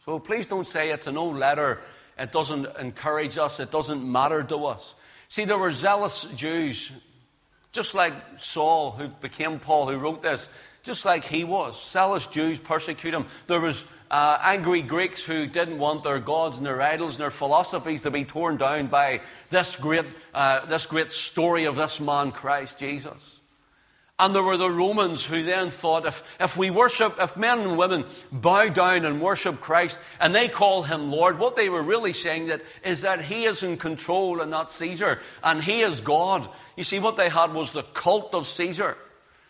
So 0.04 0.18
please 0.18 0.46
don't 0.46 0.66
say 0.66 0.90
it's 0.90 1.06
an 1.06 1.16
old 1.16 1.36
letter, 1.36 1.80
it 2.18 2.32
doesn't 2.32 2.66
encourage 2.78 3.38
us, 3.38 3.60
it 3.60 3.70
doesn't 3.70 4.02
matter 4.04 4.42
to 4.44 4.66
us. 4.66 4.94
See, 5.28 5.44
there 5.44 5.58
were 5.58 5.72
zealous 5.72 6.24
Jews, 6.36 6.92
just 7.72 7.94
like 7.94 8.14
Saul, 8.38 8.92
who 8.92 9.08
became 9.08 9.58
Paul, 9.58 9.88
who 9.88 9.98
wrote 9.98 10.22
this, 10.22 10.48
just 10.82 11.04
like 11.04 11.24
he 11.24 11.44
was. 11.44 11.82
Zealous 11.90 12.26
Jews 12.26 12.58
persecute 12.58 13.14
him. 13.14 13.26
There 13.46 13.60
was 13.60 13.84
uh, 14.14 14.38
angry 14.44 14.80
Greeks 14.80 15.24
who 15.24 15.44
didn't 15.44 15.76
want 15.76 16.04
their 16.04 16.20
gods 16.20 16.56
and 16.56 16.64
their 16.64 16.80
idols 16.80 17.16
and 17.16 17.22
their 17.22 17.32
philosophies 17.32 18.02
to 18.02 18.12
be 18.12 18.24
torn 18.24 18.56
down 18.56 18.86
by 18.86 19.20
this 19.50 19.74
great, 19.74 20.04
uh, 20.32 20.64
this 20.66 20.86
great 20.86 21.10
story 21.10 21.64
of 21.64 21.74
this 21.74 21.98
man, 21.98 22.30
Christ 22.30 22.78
Jesus. 22.78 23.40
And 24.16 24.32
there 24.32 24.44
were 24.44 24.56
the 24.56 24.70
Romans 24.70 25.24
who 25.24 25.42
then 25.42 25.68
thought 25.68 26.06
if, 26.06 26.22
if 26.38 26.56
we 26.56 26.70
worship, 26.70 27.16
if 27.18 27.36
men 27.36 27.58
and 27.58 27.76
women 27.76 28.04
bow 28.30 28.68
down 28.68 29.04
and 29.04 29.20
worship 29.20 29.60
Christ 29.60 29.98
and 30.20 30.32
they 30.32 30.48
call 30.48 30.84
him 30.84 31.10
Lord, 31.10 31.40
what 31.40 31.56
they 31.56 31.68
were 31.68 31.82
really 31.82 32.12
saying 32.12 32.46
that 32.46 32.62
is 32.84 33.00
that 33.00 33.20
he 33.20 33.46
is 33.46 33.64
in 33.64 33.78
control 33.78 34.40
and 34.40 34.48
not 34.48 34.70
Caesar, 34.70 35.18
and 35.42 35.60
he 35.60 35.80
is 35.80 36.00
God. 36.00 36.48
You 36.76 36.84
see, 36.84 37.00
what 37.00 37.16
they 37.16 37.30
had 37.30 37.52
was 37.52 37.72
the 37.72 37.82
cult 37.82 38.32
of 38.32 38.46
Caesar. 38.46 38.96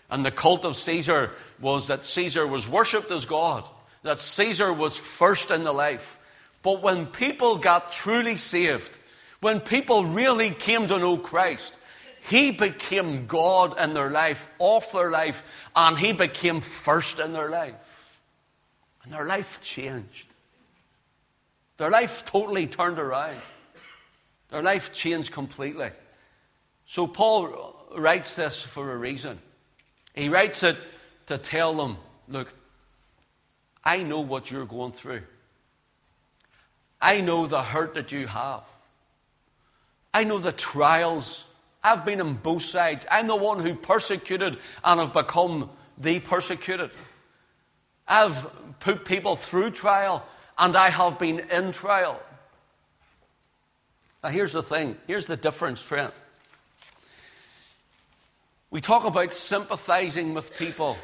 And 0.08 0.24
the 0.24 0.30
cult 0.30 0.64
of 0.64 0.76
Caesar 0.76 1.32
was 1.60 1.88
that 1.88 2.06
Caesar 2.06 2.46
was 2.46 2.66
worshipped 2.66 3.10
as 3.10 3.26
God, 3.26 3.68
that 4.04 4.20
Caesar 4.20 4.72
was 4.72 4.96
first 4.96 5.50
in 5.50 5.64
the 5.64 5.72
life. 5.72 6.18
But 6.62 6.80
when 6.80 7.06
people 7.06 7.58
got 7.58 7.90
truly 7.90 8.36
saved, 8.36 8.98
when 9.40 9.60
people 9.60 10.06
really 10.06 10.50
came 10.50 10.86
to 10.88 10.98
know 10.98 11.18
Christ, 11.18 11.76
he 12.28 12.52
became 12.52 13.26
God 13.26 13.78
in 13.78 13.92
their 13.92 14.10
life, 14.10 14.48
off 14.58 14.92
their 14.92 15.10
life, 15.10 15.44
and 15.76 15.98
He 15.98 16.12
became 16.12 16.62
first 16.62 17.18
in 17.18 17.34
their 17.34 17.50
life. 17.50 18.20
And 19.02 19.12
their 19.12 19.26
life 19.26 19.60
changed. 19.60 20.32
Their 21.76 21.90
life 21.90 22.24
totally 22.24 22.66
turned 22.66 22.98
around. 22.98 23.36
Their 24.48 24.62
life 24.62 24.92
changed 24.94 25.32
completely. 25.32 25.90
So 26.86 27.06
Paul 27.06 27.76
writes 27.94 28.36
this 28.36 28.62
for 28.62 28.90
a 28.90 28.96
reason. 28.96 29.38
He 30.14 30.30
writes 30.30 30.62
it 30.62 30.78
to 31.26 31.36
tell 31.36 31.74
them 31.74 31.98
look, 32.26 32.54
I 33.84 34.02
know 34.02 34.20
what 34.20 34.50
you're 34.50 34.64
going 34.64 34.92
through. 34.92 35.22
I 37.00 37.20
know 37.20 37.46
the 37.46 37.62
hurt 37.62 37.94
that 37.94 38.12
you 38.12 38.26
have. 38.26 38.62
I 40.12 40.24
know 40.24 40.38
the 40.38 40.52
trials 40.52 41.44
I've 41.82 42.04
been 42.04 42.20
on 42.20 42.34
both 42.34 42.62
sides. 42.62 43.04
I'm 43.10 43.26
the 43.26 43.36
one 43.36 43.60
who 43.60 43.74
persecuted 43.74 44.56
and 44.82 45.00
have 45.00 45.12
become 45.12 45.68
the 45.98 46.18
persecuted. 46.18 46.90
I've 48.08 48.46
put 48.80 49.04
people 49.04 49.36
through 49.36 49.72
trial 49.72 50.24
and 50.56 50.76
I 50.76 50.88
have 50.88 51.18
been 51.18 51.40
in 51.50 51.72
trial. 51.72 52.20
Now, 54.22 54.30
here's 54.30 54.52
the 54.52 54.62
thing 54.62 54.96
here's 55.06 55.26
the 55.26 55.36
difference, 55.36 55.80
friend. 55.80 56.12
We 58.70 58.80
talk 58.80 59.04
about 59.04 59.34
sympathizing 59.34 60.32
with 60.32 60.56
people, 60.56 60.96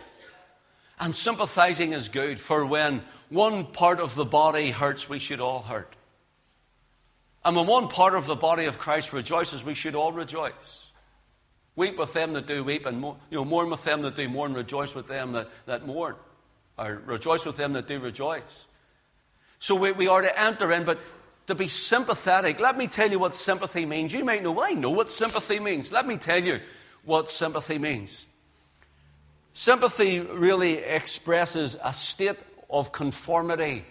and 1.00 1.16
sympathizing 1.16 1.94
is 1.94 2.08
good, 2.08 2.38
for 2.38 2.64
when 2.64 3.02
one 3.30 3.64
part 3.64 4.00
of 4.00 4.14
the 4.14 4.24
body 4.24 4.70
hurts, 4.70 5.08
we 5.08 5.18
should 5.18 5.40
all 5.40 5.62
hurt. 5.62 5.96
And 7.42 7.56
when 7.56 7.66
one 7.66 7.88
part 7.88 8.14
of 8.14 8.26
the 8.26 8.36
body 8.36 8.66
of 8.66 8.78
Christ 8.78 9.14
rejoices, 9.14 9.64
we 9.64 9.74
should 9.74 9.94
all 9.94 10.12
rejoice. 10.12 10.88
Weep 11.74 11.96
with 11.96 12.12
them 12.12 12.34
that 12.34 12.46
do 12.46 12.62
weep, 12.62 12.84
and 12.84 13.02
you 13.02 13.16
know, 13.30 13.44
mourn 13.46 13.70
with 13.70 13.82
them 13.82 14.02
that 14.02 14.14
do 14.14 14.28
mourn, 14.28 14.52
rejoice 14.52 14.94
with 14.94 15.08
them 15.08 15.32
that, 15.32 15.48
that 15.64 15.86
mourn, 15.86 16.16
or 16.78 17.00
rejoice 17.06 17.46
with 17.46 17.56
them 17.56 17.72
that 17.72 17.88
do 17.88 17.98
rejoice. 17.98 18.66
So 19.58 19.74
we, 19.74 19.92
we 19.92 20.06
are 20.06 20.20
to 20.20 20.40
enter 20.40 20.70
in, 20.70 20.84
but 20.84 20.98
to 21.46 21.54
be 21.54 21.68
sympathetic, 21.68 22.60
let 22.60 22.76
me 22.76 22.86
tell 22.86 23.10
you 23.10 23.18
what 23.18 23.34
sympathy 23.36 23.86
means. 23.86 24.12
You 24.12 24.24
might 24.24 24.42
know, 24.42 24.52
well, 24.52 24.66
I 24.68 24.74
know 24.74 24.90
what 24.90 25.10
sympathy 25.10 25.60
means. 25.60 25.90
Let 25.90 26.06
me 26.06 26.18
tell 26.18 26.42
you 26.42 26.60
what 27.04 27.30
sympathy 27.30 27.78
means. 27.78 28.26
Sympathy 29.60 30.20
really 30.20 30.78
expresses 30.78 31.76
a 31.84 31.92
state 31.92 32.38
of 32.70 32.92
conformity 32.92 33.84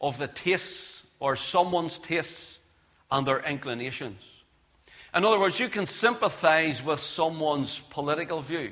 of 0.00 0.18
the 0.18 0.28
tastes 0.28 1.02
or 1.18 1.34
someone's 1.34 1.98
tastes 1.98 2.60
and 3.10 3.26
their 3.26 3.40
inclinations. 3.40 4.22
In 5.12 5.24
other 5.24 5.40
words, 5.40 5.58
you 5.58 5.68
can 5.68 5.86
sympathize 5.86 6.80
with 6.80 7.00
someone's 7.00 7.80
political 7.90 8.40
view. 8.40 8.70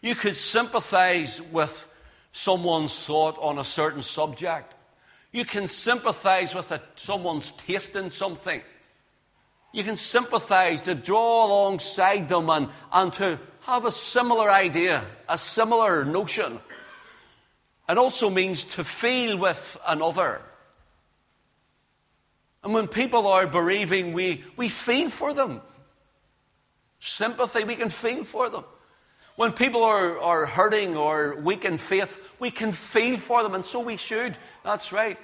You 0.00 0.14
could 0.14 0.38
sympathize 0.38 1.38
with 1.52 1.86
someone's 2.32 2.98
thought 2.98 3.36
on 3.42 3.58
a 3.58 3.64
certain 3.64 4.00
subject. 4.00 4.74
You 5.32 5.44
can 5.44 5.66
sympathize 5.66 6.54
with 6.54 6.70
a, 6.72 6.80
someone's 6.96 7.50
taste 7.50 7.94
in 7.94 8.10
something. 8.10 8.62
You 9.74 9.84
can 9.84 9.98
sympathize 9.98 10.80
to 10.82 10.94
draw 10.94 11.44
alongside 11.44 12.30
them 12.30 12.48
and, 12.48 12.70
and 12.90 13.12
to 13.12 13.38
have 13.62 13.84
a 13.84 13.92
similar 13.92 14.50
idea, 14.50 15.04
a 15.28 15.38
similar 15.38 16.04
notion. 16.04 16.60
It 17.88 17.98
also 17.98 18.30
means 18.30 18.64
to 18.64 18.84
feel 18.84 19.36
with 19.36 19.76
another. 19.86 20.40
And 22.64 22.72
when 22.72 22.88
people 22.88 23.26
are 23.26 23.46
bereaving, 23.46 24.12
we, 24.12 24.44
we 24.56 24.68
feel 24.68 25.10
for 25.10 25.34
them. 25.34 25.60
Sympathy, 27.00 27.64
we 27.64 27.74
can 27.74 27.88
feel 27.88 28.24
for 28.24 28.48
them. 28.48 28.64
When 29.36 29.52
people 29.52 29.82
are, 29.82 30.18
are 30.18 30.46
hurting 30.46 30.96
or 30.96 31.36
weak 31.36 31.64
in 31.64 31.78
faith, 31.78 32.18
we 32.38 32.50
can 32.50 32.70
feel 32.72 33.16
for 33.16 33.42
them, 33.42 33.54
and 33.54 33.64
so 33.64 33.80
we 33.80 33.96
should. 33.96 34.36
That's 34.62 34.92
right. 34.92 35.18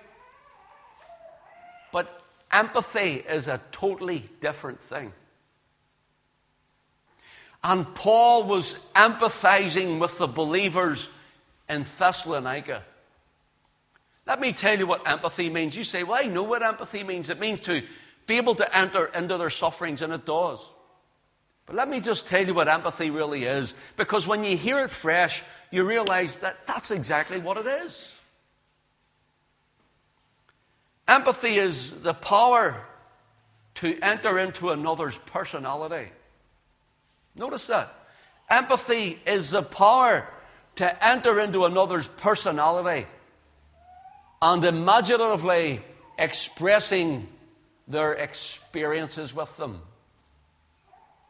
But 1.92 2.21
empathy 2.50 3.23
is 3.28 3.49
a 3.49 3.61
totally 3.71 4.25
different 4.40 4.80
thing. 4.80 5.12
And 7.62 7.93
Paul 7.95 8.45
was 8.45 8.77
empathizing 8.95 9.99
with 9.99 10.19
the 10.19 10.29
believers 10.29 11.09
in 11.69 11.85
Thessalonica. 11.99 12.85
Let 14.27 14.41
me 14.41 14.53
tell 14.53 14.79
you 14.79 14.87
what 14.87 15.09
empathy 15.09 15.50
means. 15.50 15.77
You 15.77 15.85
say, 15.85 16.03
well, 16.03 16.21
I 16.23 16.29
know 16.29 16.43
what 16.43 16.62
empathy 16.62 17.03
means. 17.03 17.31
It 17.31 17.41
means 17.41 17.61
to 17.61 17.83
be 18.27 18.37
able 18.37 18.55
to 18.57 18.77
enter 18.77 19.07
into 19.07 19.38
their 19.38 19.50
sufferings, 19.50 20.03
and 20.03 20.12
it 20.12 20.27
does. 20.27 20.67
But 21.67 21.77
let 21.77 21.88
me 21.88 22.00
just 22.00 22.27
tell 22.27 22.47
you 22.47 22.55
what 22.55 22.69
empathy 22.69 23.11
really 23.11 23.45
is, 23.45 23.75
because 23.97 24.27
when 24.27 24.45
you 24.45 24.57
hear 24.57 24.79
it 24.81 24.91
fresh, 24.91 25.43
you 25.71 25.85
realize 25.85 26.37
that 26.38 26.67
that's 26.67 26.91
exactly 26.91 27.38
what 27.38 27.57
it 27.57 27.67
is. 27.67 28.15
Empathy 31.07 31.59
is 31.59 31.91
the 31.91 32.15
power 32.15 32.85
to 33.77 33.99
enter 34.00 34.38
into 34.38 34.71
another's 34.71 35.17
personality. 35.19 36.11
Notice 37.38 37.68
that. 37.68 37.95
Empathy 38.50 39.21
is 39.25 39.50
the 39.50 39.62
power 39.62 40.28
to 40.76 41.07
enter 41.07 41.38
into 41.38 41.64
another's 41.64 42.09
personality 42.09 43.07
and 44.42 44.64
imaginatively 44.64 45.80
expressing 46.18 47.28
their 47.87 48.12
experiences 48.12 49.35
with 49.35 49.57
them. 49.57 49.83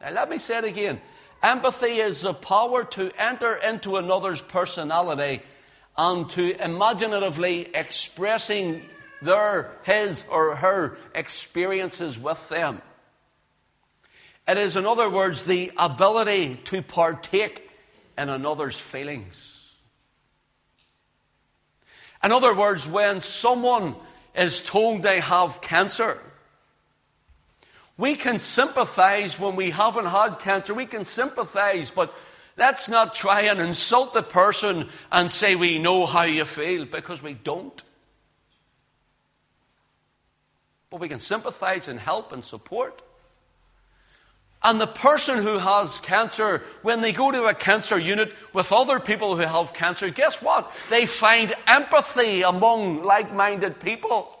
Now, 0.01 0.11
let 0.11 0.29
me 0.29 0.37
say 0.37 0.57
it 0.57 0.65
again. 0.65 0.99
Empathy 1.43 1.99
is 1.99 2.21
the 2.21 2.33
power 2.33 2.83
to 2.83 3.11
enter 3.17 3.55
into 3.55 3.97
another's 3.97 4.41
personality 4.41 5.41
and 5.97 6.29
to 6.31 6.63
imaginatively 6.63 7.69
expressing 7.73 8.81
their, 9.21 9.71
his 9.83 10.25
or 10.29 10.55
her 10.55 10.97
experiences 11.13 12.17
with 12.17 12.47
them. 12.49 12.81
It 14.49 14.57
is, 14.57 14.75
in 14.75 14.87
other 14.87 15.07
words, 15.07 15.43
the 15.43 15.71
ability 15.77 16.55
to 16.65 16.81
partake 16.81 17.69
in 18.17 18.29
another's 18.29 18.75
feelings. 18.75 19.75
In 22.23 22.31
other 22.31 22.55
words, 22.55 22.87
when 22.87 23.21
someone 23.21 23.93
is 24.33 24.61
told 24.61 25.03
they 25.03 25.19
have 25.19 25.61
cancer, 25.61 26.17
we 27.95 28.15
can 28.15 28.39
sympathize 28.39 29.39
when 29.39 29.55
we 29.55 29.69
haven't 29.69 30.07
had 30.07 30.39
cancer. 30.39 30.73
We 30.73 30.87
can 30.87 31.05
sympathize, 31.05 31.91
but 31.91 32.11
let's 32.57 32.89
not 32.89 33.13
try 33.13 33.41
and 33.41 33.61
insult 33.61 34.15
the 34.15 34.23
person 34.23 34.89
and 35.11 35.31
say 35.31 35.53
we 35.53 35.77
know 35.77 36.07
how 36.07 36.23
you 36.23 36.45
feel 36.45 36.85
because 36.85 37.21
we 37.21 37.35
don't. 37.35 37.83
But 40.89 41.01
we 41.01 41.07
can 41.07 41.19
sympathize 41.19 41.87
and 41.87 41.99
help 41.99 42.31
and 42.31 42.43
support. 42.43 43.03
And 44.61 44.79
the 44.79 44.87
person 44.87 45.37
who 45.37 45.57
has 45.57 46.01
cancer, 46.01 46.63
when 46.81 46.99
they 46.99 47.13
go 47.13 47.31
to 47.31 47.45
a 47.45 47.53
cancer 47.53 47.97
unit 47.97 48.33
with 48.53 48.71
other 48.73 48.99
people 48.99 49.37
who 49.37 49.43
have 49.43 49.73
cancer, 49.73 50.09
guess 50.09 50.41
what? 50.41 50.73
They 50.89 51.05
find 51.05 51.53
empathy 51.65 52.41
among 52.41 53.03
like 53.03 53.33
minded 53.33 53.79
people. 53.79 54.37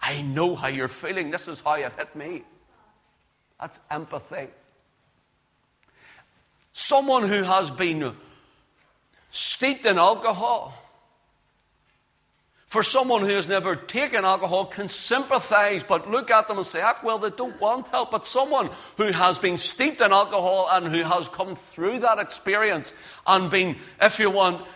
I 0.00 0.22
know 0.22 0.54
how 0.54 0.68
you're 0.68 0.88
feeling. 0.88 1.30
This 1.30 1.48
is 1.48 1.60
how 1.60 1.74
it 1.74 1.92
hit 1.96 2.14
me. 2.14 2.42
That's 3.60 3.80
empathy. 3.90 4.48
Someone 6.72 7.28
who 7.28 7.42
has 7.42 7.70
been 7.70 8.14
steeped 9.30 9.84
in 9.84 9.98
alcohol, 9.98 10.74
for 12.72 12.82
someone 12.82 13.20
who 13.20 13.28
has 13.28 13.48
never 13.48 13.76
taken 13.76 14.24
alcohol, 14.24 14.64
can 14.64 14.88
sympathize 14.88 15.82
but 15.82 16.10
look 16.10 16.30
at 16.30 16.48
them 16.48 16.56
and 16.56 16.66
say, 16.66 16.80
ah, 16.82 16.98
well, 17.04 17.18
they 17.18 17.28
don't 17.28 17.60
want 17.60 17.86
help. 17.88 18.10
But 18.10 18.26
someone 18.26 18.70
who 18.96 19.12
has 19.12 19.38
been 19.38 19.58
steeped 19.58 20.00
in 20.00 20.10
alcohol 20.10 20.70
and 20.72 20.88
who 20.88 21.02
has 21.02 21.28
come 21.28 21.54
through 21.54 21.98
that 21.98 22.18
experience 22.18 22.94
and 23.26 23.50
been, 23.50 23.76
if 24.00 24.18
you 24.18 24.30
want, 24.30 24.66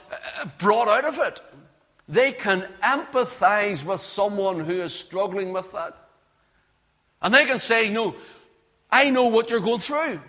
brought 0.58 0.88
out 0.88 1.06
of 1.06 1.18
it, 1.20 1.40
they 2.06 2.32
can 2.32 2.68
empathize 2.82 3.82
with 3.82 4.02
someone 4.02 4.60
who 4.60 4.74
is 4.74 4.92
struggling 4.92 5.54
with 5.54 5.72
that. 5.72 5.96
And 7.22 7.32
they 7.32 7.46
can 7.46 7.58
say, 7.58 7.88
No, 7.88 8.14
I 8.90 9.08
know 9.08 9.28
what 9.28 9.48
you're 9.48 9.60
going 9.60 9.80
through. 9.80 10.20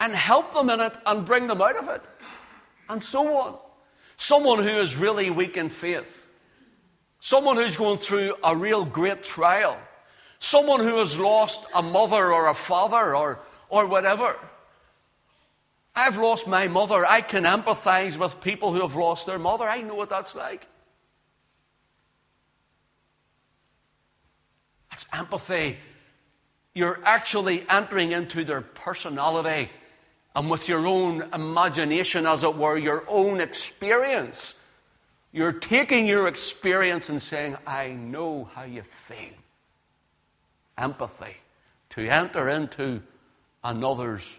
And 0.00 0.14
help 0.14 0.52
them 0.52 0.68
in 0.68 0.80
it 0.80 0.98
and 1.06 1.24
bring 1.24 1.46
them 1.46 1.62
out 1.62 1.76
of 1.76 1.88
it. 1.90 2.02
And 2.88 3.04
so 3.04 3.36
on. 3.36 3.69
Someone 4.20 4.58
who 4.58 4.68
is 4.68 4.96
really 4.96 5.30
weak 5.30 5.56
in 5.56 5.70
faith. 5.70 6.26
Someone 7.20 7.56
who's 7.56 7.78
going 7.78 7.96
through 7.96 8.34
a 8.44 8.54
real 8.54 8.84
great 8.84 9.22
trial. 9.22 9.78
Someone 10.38 10.80
who 10.80 10.98
has 10.98 11.18
lost 11.18 11.64
a 11.74 11.82
mother 11.82 12.30
or 12.30 12.50
a 12.50 12.54
father 12.54 13.16
or, 13.16 13.38
or 13.70 13.86
whatever. 13.86 14.36
I've 15.96 16.18
lost 16.18 16.46
my 16.46 16.68
mother. 16.68 17.06
I 17.06 17.22
can 17.22 17.44
empathize 17.44 18.18
with 18.18 18.42
people 18.42 18.74
who 18.74 18.82
have 18.82 18.94
lost 18.94 19.26
their 19.26 19.38
mother. 19.38 19.64
I 19.64 19.80
know 19.80 19.94
what 19.94 20.10
that's 20.10 20.34
like. 20.34 20.68
That's 24.90 25.06
empathy. 25.14 25.78
You're 26.74 27.00
actually 27.04 27.64
entering 27.70 28.12
into 28.12 28.44
their 28.44 28.60
personality 28.60 29.70
and 30.34 30.50
with 30.50 30.68
your 30.68 30.86
own 30.86 31.28
imagination, 31.32 32.26
as 32.26 32.42
it 32.42 32.56
were, 32.56 32.78
your 32.78 33.04
own 33.08 33.40
experience. 33.40 34.54
You're 35.32 35.52
taking 35.52 36.06
your 36.06 36.28
experience 36.28 37.08
and 37.08 37.20
saying, 37.20 37.56
I 37.66 37.92
know 37.92 38.48
how 38.54 38.64
you 38.64 38.82
feel. 38.82 39.34
Empathy. 40.78 41.36
To 41.90 42.08
enter 42.08 42.48
into 42.48 43.02
another's 43.64 44.38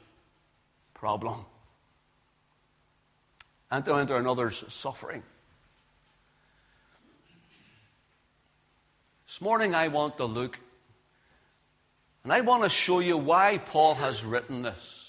problem 0.93 1.45
and 3.69 3.83
to 3.85 3.95
enter 3.95 4.17
another's 4.17 4.63
suffering. 4.67 5.23
This 9.27 9.41
morning 9.41 9.73
I 9.73 9.87
want 9.87 10.17
to 10.17 10.25
look 10.25 10.59
and 12.23 12.31
I 12.31 12.41
want 12.41 12.63
to 12.63 12.69
show 12.69 12.99
you 12.99 13.17
why 13.17 13.57
Paul 13.57 13.95
has 13.95 14.23
written 14.23 14.61
this. 14.61 15.00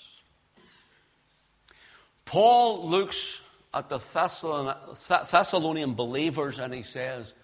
Paul 2.32 2.88
looks 2.88 3.42
at 3.74 3.90
the 3.90 3.98
Thessalonian 3.98 5.92
believers 5.92 6.58
and 6.58 6.72
he 6.72 6.82
says, 6.82 7.34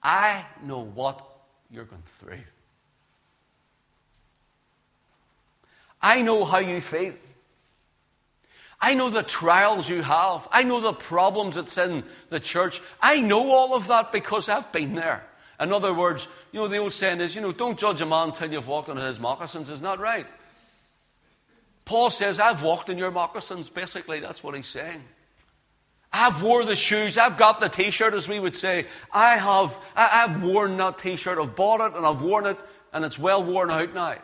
I 0.00 0.44
know 0.62 0.84
what 0.84 1.26
you're 1.68 1.84
going 1.84 2.04
through. 2.06 2.38
I 6.00 6.22
know 6.22 6.44
how 6.44 6.58
you 6.58 6.80
feel. 6.80 7.14
I 8.80 8.94
know 8.94 9.10
the 9.10 9.24
trials 9.24 9.88
you 9.88 10.00
have. 10.00 10.46
I 10.52 10.62
know 10.62 10.78
the 10.78 10.92
problems 10.92 11.56
that's 11.56 11.76
in 11.76 12.04
the 12.28 12.38
church. 12.38 12.80
I 13.02 13.22
know 13.22 13.50
all 13.50 13.74
of 13.74 13.88
that 13.88 14.12
because 14.12 14.48
I've 14.48 14.70
been 14.70 14.94
there. 14.94 15.26
In 15.58 15.72
other 15.72 15.92
words, 15.92 16.28
you 16.52 16.60
know, 16.60 16.68
the 16.68 16.76
old 16.76 16.92
saying 16.92 17.20
is, 17.20 17.34
you 17.34 17.40
know, 17.40 17.50
don't 17.50 17.76
judge 17.76 18.00
a 18.00 18.06
man 18.06 18.30
till 18.30 18.52
you've 18.52 18.68
walked 18.68 18.90
on 18.90 18.96
his 18.96 19.18
moccasins. 19.18 19.68
Isn't 19.70 19.82
that 19.82 19.98
right? 19.98 20.28
Paul 21.90 22.08
says, 22.08 22.38
I've 22.38 22.62
walked 22.62 22.88
in 22.88 22.98
your 22.98 23.10
moccasins. 23.10 23.68
Basically, 23.68 24.20
that's 24.20 24.44
what 24.44 24.54
he's 24.54 24.68
saying. 24.68 25.02
I've 26.12 26.40
wore 26.40 26.64
the 26.64 26.76
shoes. 26.76 27.18
I've 27.18 27.36
got 27.36 27.58
the 27.58 27.68
t-shirt, 27.68 28.14
as 28.14 28.28
we 28.28 28.38
would 28.38 28.54
say. 28.54 28.86
I 29.12 29.36
have, 29.36 29.76
I, 29.96 30.06
have 30.06 30.40
worn 30.40 30.76
that 30.76 31.00
t-shirt. 31.00 31.36
I've 31.36 31.56
bought 31.56 31.80
it 31.80 31.96
and 31.96 32.06
I've 32.06 32.22
worn 32.22 32.46
it 32.46 32.58
and 32.92 33.04
it's 33.04 33.18
well 33.18 33.42
worn 33.42 33.72
out 33.72 33.92
now. 33.92 34.14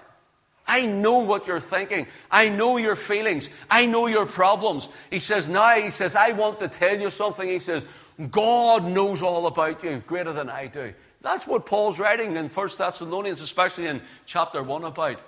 I 0.65 0.87
know 0.87 1.19
what 1.19 1.49
you're 1.49 1.59
thinking. 1.59 2.07
I 2.31 2.51
know 2.51 2.77
your 2.77 2.95
feelings. 2.95 3.51
I 3.69 3.87
know 3.87 4.07
your 4.07 4.27
problems. 4.27 4.89
He 5.11 5.19
says, 5.19 5.49
now, 5.49 5.75
he 5.75 5.91
says, 5.91 6.15
I 6.15 6.31
want 6.31 6.61
to 6.61 6.69
tell 6.69 7.01
you 7.01 7.11
something. 7.11 7.49
He 7.49 7.59
says, 7.59 7.85
God 8.31 8.85
knows 8.85 9.23
all 9.23 9.49
about 9.49 9.83
you 9.83 10.05
greater 10.07 10.33
than 10.33 10.49
I 10.49 10.69
do. 10.69 10.95
That's 11.21 11.49
what 11.49 11.67
Paul's 11.67 11.99
writing 11.99 12.37
in 12.37 12.49
1 12.49 12.69
Thessalonians, 12.79 13.41
especially 13.41 13.89
in 13.89 14.03
chapter 14.25 14.63
1 14.63 14.85
about. 14.85 15.21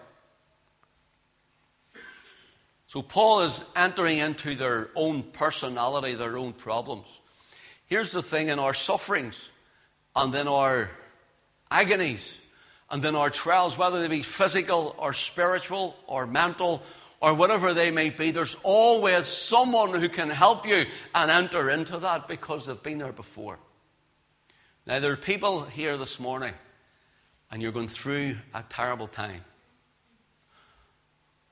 So 2.89 3.03
Paul 3.03 3.43
is 3.43 3.63
entering 3.77 4.17
into 4.17 4.55
their 4.55 4.89
own 4.95 5.23
personality, 5.23 6.15
their 6.15 6.39
own 6.39 6.55
problems. 6.55 7.07
Here's 7.85 8.13
the 8.13 8.23
thing 8.23 8.49
in 8.49 8.59
our 8.59 8.73
sufferings 8.73 9.51
and 10.17 10.35
in 10.35 10.49
our 10.49 10.91
agonies, 11.71 12.39
and 12.91 13.03
then 13.03 13.15
our 13.15 13.29
trials, 13.29 13.77
whether 13.77 14.01
they 14.01 14.09
be 14.09 14.23
physical 14.23 14.97
or 14.99 15.13
spiritual 15.13 15.97
or 16.07 16.27
mental 16.27 16.83
or 17.21 17.35
whatever 17.35 17.75
they 17.75 17.91
may 17.91 18.09
be, 18.09 18.31
there's 18.31 18.57
always 18.63 19.27
someone 19.27 19.93
who 19.93 20.09
can 20.09 20.31
help 20.31 20.67
you 20.67 20.87
and 21.15 21.31
enter 21.31 21.69
into 21.69 21.99
that 21.99 22.27
because 22.27 22.65
they've 22.65 22.83
been 22.83 22.99
there 22.99 23.13
before. 23.13 23.59
Now, 24.87 24.99
there 25.01 25.13
are 25.13 25.17
people 25.17 25.65
here 25.65 25.99
this 25.99 26.19
morning, 26.19 26.55
and 27.51 27.61
you're 27.61 27.73
going 27.73 27.89
through 27.89 28.37
a 28.55 28.65
terrible 28.67 29.09
time. 29.09 29.45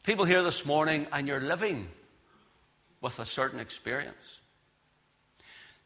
People 0.07 0.25
here 0.25 0.45
this 0.45 0.65
morning, 0.65 1.09
and 1.11 1.27
you're 1.27 1.41
living 1.41 1.89
with 3.01 3.19
a 3.19 3.27
certain 3.27 3.59
experience. 3.59 4.39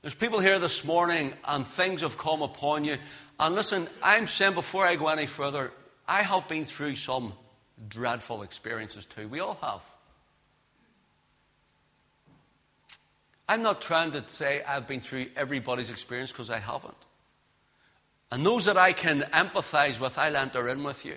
There's 0.03 0.15
people 0.15 0.41
here 0.41 0.59
this 0.59 0.85
morning, 0.85 1.33
and 1.43 1.67
things 1.67 2.03
have 2.03 2.19
come 2.19 2.43
upon 2.43 2.85
you, 2.85 2.99
and 3.39 3.55
listen, 3.55 3.89
I'm 4.03 4.29
saying 4.29 4.53
before 4.53 4.85
I 4.85 4.97
go 4.97 5.09
any 5.09 5.25
further, 5.25 5.73
I 6.07 6.21
have 6.21 6.47
been 6.49 6.67
through 6.67 6.97
some 6.97 7.33
dreadful 7.89 8.43
experiences 8.43 9.07
too. 9.07 9.27
We 9.27 9.41
all 9.41 9.57
have. 9.63 9.81
I'm 13.49 13.63
not 13.63 13.81
trying 13.81 14.13
to 14.13 14.23
say 14.27 14.63
I've 14.69 14.87
been 14.87 15.01
through 15.01 15.29
everybody's 15.35 15.89
experience 15.89 16.31
because 16.31 16.51
I 16.51 16.59
haven't. 16.59 17.07
And 18.31 18.45
those 18.45 18.67
that 18.67 18.77
I 18.77 18.93
can 18.93 19.23
empathize 19.33 19.99
with, 19.99 20.19
I'll 20.19 20.37
enter 20.37 20.69
in 20.69 20.85
with 20.85 21.07
you. 21.07 21.17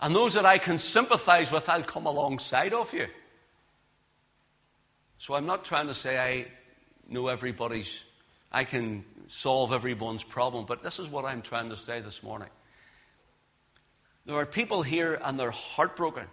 And 0.00 0.14
those 0.14 0.34
that 0.34 0.46
I 0.46 0.58
can 0.58 0.78
sympathize 0.78 1.50
with, 1.50 1.68
I'll 1.68 1.82
come 1.82 2.06
alongside 2.06 2.72
of 2.72 2.92
you. 2.92 3.08
So 5.18 5.34
I'm 5.34 5.46
not 5.46 5.64
trying 5.64 5.88
to 5.88 5.94
say 5.94 6.18
I 6.18 6.46
know 7.08 7.26
everybody's, 7.26 8.02
I 8.52 8.64
can 8.64 9.04
solve 9.26 9.72
everyone's 9.72 10.22
problem. 10.22 10.66
But 10.66 10.82
this 10.82 10.98
is 10.98 11.08
what 11.08 11.24
I'm 11.24 11.42
trying 11.42 11.70
to 11.70 11.76
say 11.76 12.00
this 12.00 12.22
morning. 12.22 12.48
There 14.26 14.36
are 14.36 14.46
people 14.46 14.82
here 14.82 15.18
and 15.22 15.38
they're 15.40 15.50
heartbroken. 15.50 16.26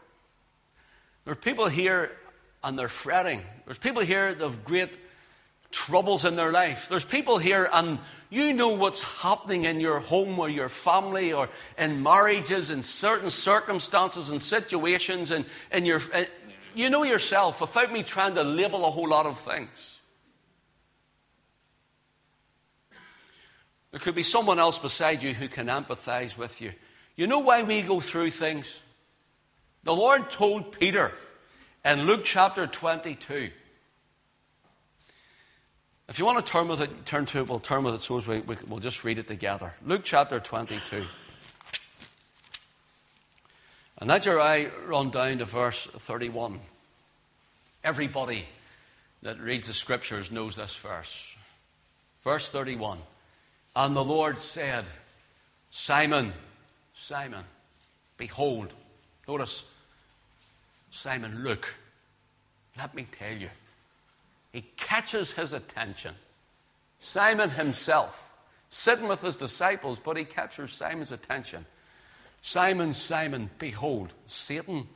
There 1.24 1.32
are 1.32 1.36
people 1.36 1.68
here 1.68 2.12
and 2.64 2.78
they're 2.78 2.88
fretting. 2.88 3.42
There's 3.66 3.78
people 3.78 4.04
here 4.04 4.34
that 4.36 4.44
have 4.44 4.64
great 4.64 4.92
troubles 5.76 6.24
in 6.24 6.38
their 6.38 6.54
life. 6.54 6.88
There's 6.88 7.04
people 7.04 7.38
here 7.38 7.70
and 7.72 8.00
you 8.30 8.54
know 8.54 8.70
what's 8.70 9.02
happening 9.02 9.66
in 9.66 9.82
your 9.82 10.00
home 10.00 10.40
or 10.40 10.50
your 10.50 10.70
family 10.70 11.34
or 11.34 11.50
in 11.78 12.02
marriages 12.02 12.72
in 12.72 12.82
certain 12.82 13.30
circumstances 13.30 14.30
and 14.30 14.42
situations 14.42 15.32
and 15.32 15.46
in 15.74 15.86
your 15.86 16.02
you 16.74 16.90
know 16.90 17.04
yourself 17.04 17.60
without 17.60 17.92
me 17.92 18.04
trying 18.04 18.36
to 18.36 18.44
label 18.44 18.86
a 18.86 18.90
whole 18.90 19.10
lot 19.10 19.26
of 19.26 19.38
things. 19.38 20.00
There 23.92 24.00
could 24.00 24.16
be 24.16 24.24
someone 24.24 24.60
else 24.60 24.80
beside 24.80 25.24
you 25.24 25.34
who 25.34 25.50
can 25.50 25.68
empathize 25.68 26.38
with 26.38 26.62
you. 26.62 26.72
You 27.18 27.28
know 27.28 27.40
why 27.40 27.64
we 27.64 27.82
go 27.82 28.00
through 28.00 28.30
things? 28.30 28.80
The 29.84 29.96
Lord 29.96 30.30
told 30.30 30.80
Peter 30.80 31.12
in 31.84 32.04
Luke 32.04 32.22
chapter 32.24 32.66
22. 32.66 33.52
If 36.08 36.20
you 36.20 36.26
want 36.26 36.46
to 36.46 36.52
turn 36.52 36.68
with 36.68 36.82
it, 36.82 37.06
turn 37.06 37.26
to 37.28 37.40
it. 37.40 37.50
We'll 37.50 37.60
turn 37.60 37.84
with 37.84 37.96
it 37.96 38.02
so 38.02 38.20
we, 38.28 38.40
we, 38.42 38.58
we'll 38.68 38.80
just 38.80 39.04
read 39.04 39.18
it 39.18 39.28
together. 39.28 39.74
Luke 39.84 40.02
chapter 40.04 40.40
22. 40.40 41.04
And 43.98 44.12
as 44.12 44.26
your 44.26 44.40
eye 44.40 44.70
run 44.86 45.10
down 45.10 45.40
to 45.40 45.46
verse 45.46 45.88
31. 45.88 46.60
Everybody 47.84 48.48
that 49.24 49.40
reads 49.40 49.68
the 49.68 49.74
scriptures 49.74 50.32
knows 50.32 50.58
this 50.58 50.76
verse. 50.76 51.36
Verse 52.24 52.50
31. 52.50 53.00
And 53.76 53.96
the 53.96 54.04
Lord 54.04 54.40
said, 54.40 54.86
Simon, 55.72 56.34
Simon, 56.96 57.44
behold. 58.18 58.72
Notice, 59.28 59.64
Simon, 60.92 61.44
look. 61.44 61.74
Let 62.78 62.94
me 62.94 63.08
tell 63.18 63.34
you. 63.34 63.50
He 64.56 64.62
catches 64.78 65.32
his 65.32 65.52
attention. 65.52 66.16
Simon 67.02 67.50
himself, 67.50 68.32
sitting 68.70 69.06
with 69.06 69.20
his 69.22 69.36
disciples, 69.36 70.00
but 70.02 70.16
he 70.16 70.24
captures 70.24 70.72
Simon's 70.72 71.12
attention. 71.12 71.66
Simon, 72.42 72.94
Simon, 72.94 73.50
behold, 73.60 74.14
Satan 74.28 74.88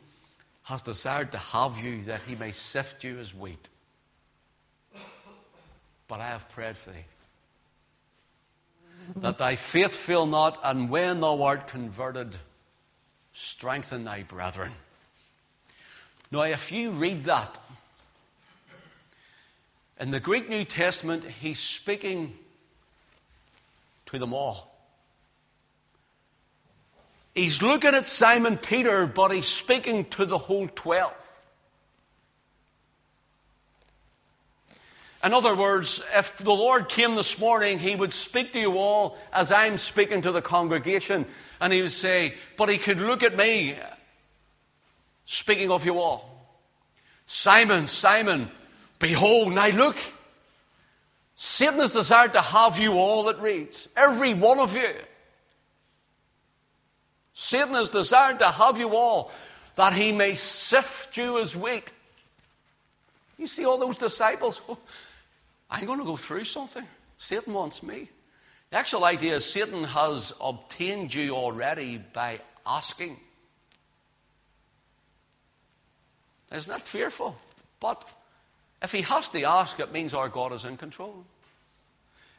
has 0.64 0.82
desired 0.82 1.34
to 1.34 1.38
have 1.38 1.78
you 1.78 2.04
that 2.04 2.22
he 2.22 2.36
may 2.38 2.54
sift 2.54 3.04
you 3.04 3.20
as 3.20 3.36
wheat. 3.36 3.68
But 6.08 6.22
I 6.22 6.30
have 6.30 6.48
prayed 6.52 6.78
for 6.78 6.92
thee, 6.92 7.06
that 9.18 9.40
thy 9.40 9.58
faith 9.58 9.94
fail 9.94 10.26
not, 10.26 10.58
and 10.64 10.90
when 10.90 11.20
thou 11.20 11.44
art 11.44 11.68
converted, 11.68 12.34
strengthen 13.34 14.06
thy 14.06 14.24
brethren. 14.24 14.72
Now, 16.32 16.44
if 16.44 16.72
you 16.72 16.92
read 16.92 17.26
that, 17.26 17.60
in 20.00 20.12
the 20.12 20.20
Greek 20.20 20.50
New 20.50 20.64
Testament, 20.64 21.24
he's 21.24 21.60
speaking 21.60 22.38
to 24.08 24.18
them 24.18 24.34
all. 24.34 24.70
He's 27.36 27.62
looking 27.62 27.94
at 27.94 28.08
Simon 28.08 28.58
Peter, 28.58 29.06
but 29.06 29.32
he's 29.32 29.48
speaking 29.48 30.06
to 30.06 30.26
the 30.26 30.38
whole 30.38 30.68
twelve. 30.68 31.14
In 35.24 35.34
other 35.34 35.54
words, 35.54 36.02
if 36.16 36.38
the 36.38 36.54
Lord 36.54 36.88
came 36.88 37.16
this 37.16 37.38
morning, 37.38 37.78
He 37.78 37.94
would 37.96 38.14
speak 38.14 38.54
to 38.54 38.60
you 38.60 38.78
all 38.78 39.18
as 39.34 39.52
I'm 39.52 39.78
speaking 39.78 40.22
to 40.22 40.32
the 40.32 40.42
congregation, 40.42 41.26
and 41.60 41.74
He 41.74 41.82
would 41.82 41.92
say, 41.92 42.36
But 42.56 42.70
He 42.70 42.78
could 42.78 43.02
look 43.02 43.22
at 43.22 43.36
me, 43.36 43.76
speaking 45.26 45.72
of 45.72 45.86
you 45.86 46.00
all. 46.00 46.58
Simon, 47.26 47.88
Simon, 47.88 48.50
Behold, 49.00 49.54
now 49.54 49.70
look. 49.70 49.96
Satan 51.36 51.80
has 51.80 51.94
desired 51.94 52.34
to 52.34 52.42
have 52.42 52.78
you 52.78 52.94
all, 52.94 53.30
it 53.30 53.40
reads. 53.40 53.88
Every 53.96 54.34
one 54.34 54.60
of 54.60 54.76
you. 54.76 54.94
Satan 57.34 57.76
has 57.76 57.90
desired 57.90 58.40
to 58.40 58.50
have 58.50 58.78
you 58.78 58.90
all, 58.90 59.32
that 59.76 59.94
he 59.94 60.12
may 60.12 60.36
sift 60.36 61.16
you 61.16 61.40
as 61.40 61.56
wheat. 61.56 61.94
You 63.38 63.48
see 63.48 63.64
all 63.64 63.78
those 63.78 63.98
disciples? 63.98 64.62
Oh, 64.68 64.78
I'm 65.72 65.86
going 65.86 66.00
to 66.00 66.06
go 66.06 66.18
through 66.18 66.44
something. 66.44 66.86
Satan 67.18 67.54
wants 67.54 67.82
me. 67.82 68.10
The 68.72 68.78
actual 68.78 69.06
idea 69.06 69.38
is 69.38 69.46
Satan 69.46 69.86
has 69.86 70.34
obtained 70.42 71.14
you 71.14 71.32
already 71.36 71.98
by 71.98 72.42
asking. 72.68 73.18
Isn't 76.52 76.72
that 76.72 76.82
fearful? 76.82 77.38
But 77.80 78.04
if 78.82 78.92
he 78.92 79.02
has 79.02 79.30
to 79.30 79.44
ask, 79.44 79.80
it 79.80 79.92
means 79.92 80.14
our 80.14 80.30
God 80.30 80.54
is 80.54 80.66
in 80.66 80.78
control. 80.78 81.26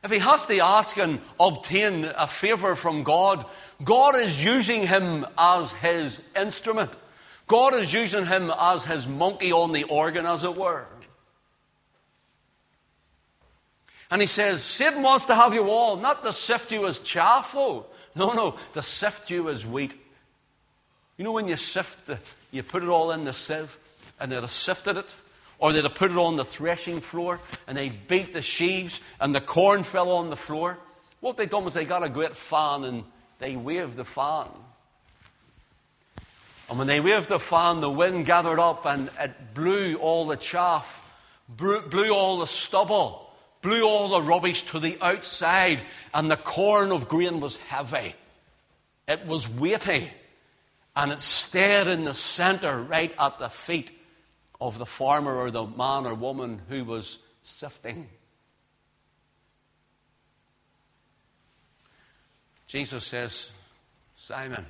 If 0.03 0.11
he 0.11 0.18
has 0.18 0.46
to 0.46 0.59
ask 0.61 0.96
and 0.96 1.20
obtain 1.38 2.05
a 2.16 2.26
favor 2.26 2.74
from 2.74 3.03
God, 3.03 3.44
God 3.85 4.16
is 4.16 4.42
using 4.42 4.87
him 4.87 5.26
as 5.37 5.70
his 5.72 6.22
instrument. 6.35 6.90
God 7.46 7.74
is 7.74 7.92
using 7.92 8.24
him 8.24 8.50
as 8.59 8.85
his 8.85 9.07
monkey 9.07 9.53
on 9.53 9.72
the 9.72 9.85
organ, 9.85 10.24
as 10.24 10.44
it 10.44 10.57
were. 10.57 10.87
And 14.11 14.20
he 14.20 14.26
says, 14.26 14.62
Satan 14.62 15.03
wants 15.03 15.26
to 15.26 15.35
have 15.35 15.55
you 15.55 15.68
all, 15.68 15.96
not 15.96 16.24
to 16.24 16.33
sift 16.33 16.72
you 16.72 16.87
as 16.87 16.98
chaff, 16.98 17.53
though. 17.53 17.87
No, 18.14 18.33
no, 18.33 18.57
to 18.72 18.83
sift 18.83 19.31
you 19.31 19.48
as 19.50 19.66
wheat. 19.66 19.94
You 21.16 21.24
know 21.24 21.33
when 21.33 21.46
you 21.46 21.57
sift, 21.57 22.07
the, 22.07 22.18
you 22.50 22.62
put 22.62 22.83
it 22.83 22.88
all 22.88 23.12
in 23.12 23.24
the 23.24 23.33
sieve, 23.33 23.79
and 24.18 24.33
they'd 24.33 24.37
have 24.37 24.50
sifted 24.50 24.96
it, 24.96 25.14
or 25.61 25.73
they'd 25.73 25.85
have 25.85 25.94
put 25.94 26.11
it 26.11 26.16
on 26.16 26.37
the 26.37 26.44
threshing 26.44 27.01
floor 27.01 27.38
and 27.66 27.77
they 27.77 27.90
beat 27.90 28.33
the 28.33 28.42
sheaves 28.42 29.01
and 29.20 29.35
the 29.35 29.40
corn 29.40 29.83
fell 29.83 30.11
on 30.11 30.31
the 30.31 30.37
floor. 30.37 30.79
What 31.20 31.37
they 31.37 31.46
done 31.46 31.64
was 31.64 31.75
they 31.75 31.85
got 31.85 32.03
a 32.03 32.09
great 32.09 32.35
fan 32.35 32.85
and 32.85 33.05
they 33.38 33.57
waved 33.57 33.96
the 33.96 34.05
fan. 34.05 34.49
And 36.68 36.79
when 36.79 36.87
they 36.87 37.01
waved 37.01 37.29
the 37.29 37.38
fan, 37.38 37.81
the 37.81 37.90
wind 37.90 38.27
gathered 38.27 38.59
up 38.59 38.87
and 38.87 39.11
it 39.20 39.55
blew 39.55 39.96
all 39.96 40.27
the 40.27 40.37
chaff, 40.37 41.05
blew 41.49 42.11
all 42.11 42.38
the 42.38 42.46
stubble, 42.46 43.31
blew 43.61 43.83
all 43.83 44.09
the 44.09 44.23
rubbish 44.23 44.62
to 44.62 44.79
the 44.79 44.96
outside, 45.03 45.81
and 46.14 46.31
the 46.31 46.37
corn 46.37 46.92
of 46.92 47.09
grain 47.09 47.40
was 47.40 47.57
heavy. 47.59 48.14
It 49.07 49.27
was 49.27 49.49
weighty, 49.49 50.09
and 50.94 51.11
it 51.11 51.20
stayed 51.20 51.88
in 51.88 52.05
the 52.05 52.14
center 52.14 52.79
right 52.79 53.12
at 53.18 53.38
the 53.38 53.49
feet 53.49 53.92
of 54.61 54.79
the 54.79 54.87
farmer 54.87 55.35
or 55.35 55.51
the 55.51 55.66
man 55.66 56.07
or 56.07 56.14
woman 56.14 56.61
who 56.68 56.85
was 56.85 57.18
sifting. 57.42 58.09
Jesus 62.66 63.05
says, 63.05 63.51
Simon, 64.16 64.66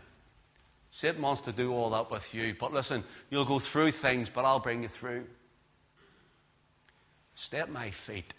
Satan 0.90 1.20
wants 1.20 1.42
to 1.42 1.52
do 1.52 1.72
all 1.72 1.90
that 1.90 2.10
with 2.10 2.34
you, 2.34 2.54
but 2.58 2.72
listen, 2.72 3.04
you'll 3.28 3.44
go 3.44 3.58
through 3.58 3.90
things, 3.90 4.30
but 4.30 4.44
I'll 4.44 4.60
bring 4.60 4.82
you 4.82 4.88
through. 4.88 5.24
Stay 7.34 7.58
at 7.58 7.70
my 7.70 7.90
feet. 7.90 8.32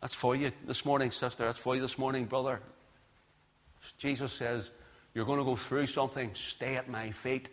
That's 0.00 0.14
for 0.14 0.36
you 0.36 0.52
this 0.66 0.84
morning, 0.84 1.10
sister. 1.10 1.46
That's 1.46 1.58
for 1.58 1.74
you 1.74 1.80
this 1.80 1.96
morning, 1.96 2.26
brother. 2.26 2.60
Jesus 3.96 4.32
says, 4.32 4.70
You're 5.14 5.24
going 5.24 5.38
to 5.38 5.44
go 5.44 5.56
through 5.56 5.86
something. 5.86 6.30
Stay 6.34 6.76
at 6.76 6.90
my 6.90 7.10
feet. 7.10 7.48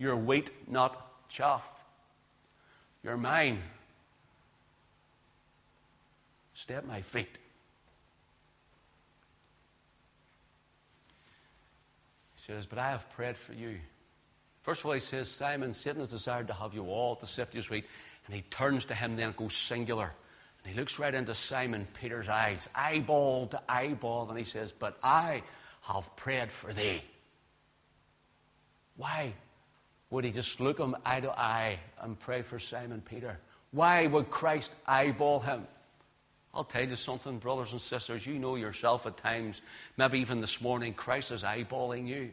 Your 0.00 0.16
wheat, 0.16 0.50
not 0.66 1.28
chaff. 1.28 1.70
You're 3.04 3.18
mine. 3.18 3.62
Stay 6.54 6.74
at 6.74 6.86
my 6.86 7.02
feet. 7.02 7.38
He 12.34 12.40
says, 12.42 12.64
But 12.64 12.78
I 12.78 12.88
have 12.88 13.08
prayed 13.10 13.36
for 13.36 13.52
you. 13.52 13.78
First 14.62 14.80
of 14.80 14.86
all, 14.86 14.92
he 14.92 15.00
says, 15.00 15.30
Simon, 15.30 15.74
Satan 15.74 16.00
has 16.00 16.08
desired 16.08 16.46
to 16.48 16.54
have 16.54 16.72
you 16.72 16.86
all 16.86 17.14
to 17.16 17.26
sift 17.26 17.54
your 17.54 17.62
wheat. 17.64 17.84
And 18.26 18.34
he 18.34 18.40
turns 18.42 18.86
to 18.86 18.94
him, 18.94 19.16
then 19.16 19.28
and 19.28 19.36
goes 19.36 19.54
singular. 19.54 20.12
And 20.64 20.72
he 20.72 20.78
looks 20.78 20.98
right 20.98 21.14
into 21.14 21.34
Simon 21.34 21.86
Peter's 21.92 22.28
eyes, 22.28 22.70
eyeball 22.74 23.48
to 23.48 23.60
eyeball, 23.68 24.30
and 24.30 24.38
he 24.38 24.44
says, 24.44 24.72
But 24.72 24.98
I 25.02 25.42
have 25.82 26.14
prayed 26.16 26.50
for 26.50 26.72
thee. 26.72 27.02
Why? 28.96 29.34
Would 30.10 30.24
he 30.24 30.30
just 30.30 30.60
look 30.60 30.78
him 30.78 30.96
eye 31.04 31.20
to 31.20 31.30
eye 31.38 31.78
and 32.00 32.18
pray 32.18 32.42
for 32.42 32.58
Simon 32.58 33.00
Peter? 33.00 33.38
Why 33.70 34.06
would 34.06 34.30
Christ 34.30 34.72
eyeball 34.86 35.40
him? 35.40 35.66
I'll 36.52 36.64
tell 36.64 36.88
you 36.88 36.96
something, 36.96 37.38
brothers 37.38 37.72
and 37.72 37.80
sisters. 37.80 38.26
You 38.26 38.38
know 38.38 38.56
yourself 38.56 39.06
at 39.06 39.16
times, 39.16 39.60
maybe 39.96 40.18
even 40.18 40.40
this 40.40 40.60
morning, 40.60 40.94
Christ 40.94 41.30
is 41.30 41.44
eyeballing 41.44 42.08
you. 42.08 42.30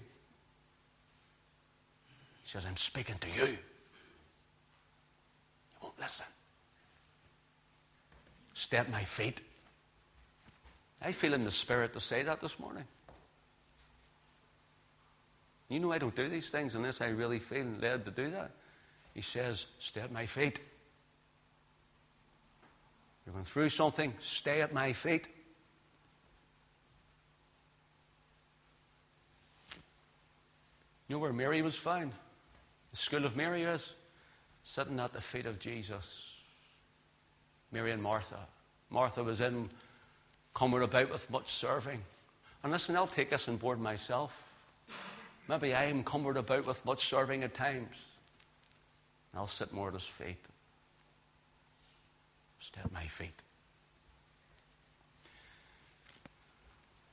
He 2.41 2.49
says, 2.49 2.65
I'm 2.65 2.77
speaking 2.77 3.17
to 3.21 3.27
you. 3.27 3.51
You 3.51 3.57
won't 5.83 5.99
listen. 5.99 6.25
Step 8.55 8.89
my 8.89 9.03
feet. 9.03 9.41
I 10.99 11.11
feel 11.11 11.35
in 11.35 11.43
the 11.43 11.51
spirit 11.51 11.93
to 11.93 12.01
say 12.01 12.23
that 12.23 12.41
this 12.41 12.57
morning. 12.57 12.85
You 15.69 15.79
know 15.79 15.91
I 15.91 15.97
don't 15.97 16.15
do 16.15 16.29
these 16.29 16.49
things 16.49 16.75
unless 16.75 17.01
I 17.01 17.07
really 17.07 17.39
feel 17.39 17.65
led 17.81 18.05
to 18.05 18.11
do 18.11 18.29
that. 18.31 18.51
He 19.13 19.21
says, 19.21 19.65
Stay 19.79 20.01
at 20.01 20.11
my 20.11 20.25
feet. 20.25 20.59
You're 23.25 23.33
going 23.33 23.45
through 23.45 23.69
something, 23.69 24.13
stay 24.21 24.61
at 24.61 24.73
my 24.73 24.93
feet. 24.93 25.27
You 31.07 31.15
know 31.15 31.19
where 31.19 31.33
Mary 31.33 31.61
was 31.61 31.75
found? 31.75 32.11
The 32.91 32.97
school 32.97 33.25
of 33.25 33.35
Mary 33.35 33.63
is 33.63 33.93
sitting 34.63 34.99
at 34.99 35.13
the 35.13 35.21
feet 35.21 35.45
of 35.45 35.59
Jesus. 35.59 36.33
Mary 37.71 37.91
and 37.91 38.01
Martha. 38.01 38.39
Martha 38.89 39.23
was 39.23 39.41
in 39.41 39.69
coming 40.53 40.81
about 40.83 41.11
with 41.11 41.29
much 41.29 41.51
serving. 41.51 42.01
And 42.63 42.71
listen, 42.71 42.95
I'll 42.95 43.07
take 43.07 43.29
this 43.29 43.47
on 43.47 43.57
board 43.57 43.79
myself. 43.79 44.47
Maybe 45.47 45.73
I 45.73 45.85
am 45.85 46.03
cumbered 46.03 46.37
about 46.37 46.65
with 46.65 46.83
much 46.85 47.07
serving 47.07 47.43
at 47.43 47.53
times. 47.53 47.95
I'll 49.33 49.47
sit 49.47 49.71
more 49.71 49.87
at 49.89 49.93
his 49.93 50.03
feet. 50.03 50.43
Stay 52.59 52.81
at 52.83 52.91
my 52.91 53.05
feet. 53.05 53.39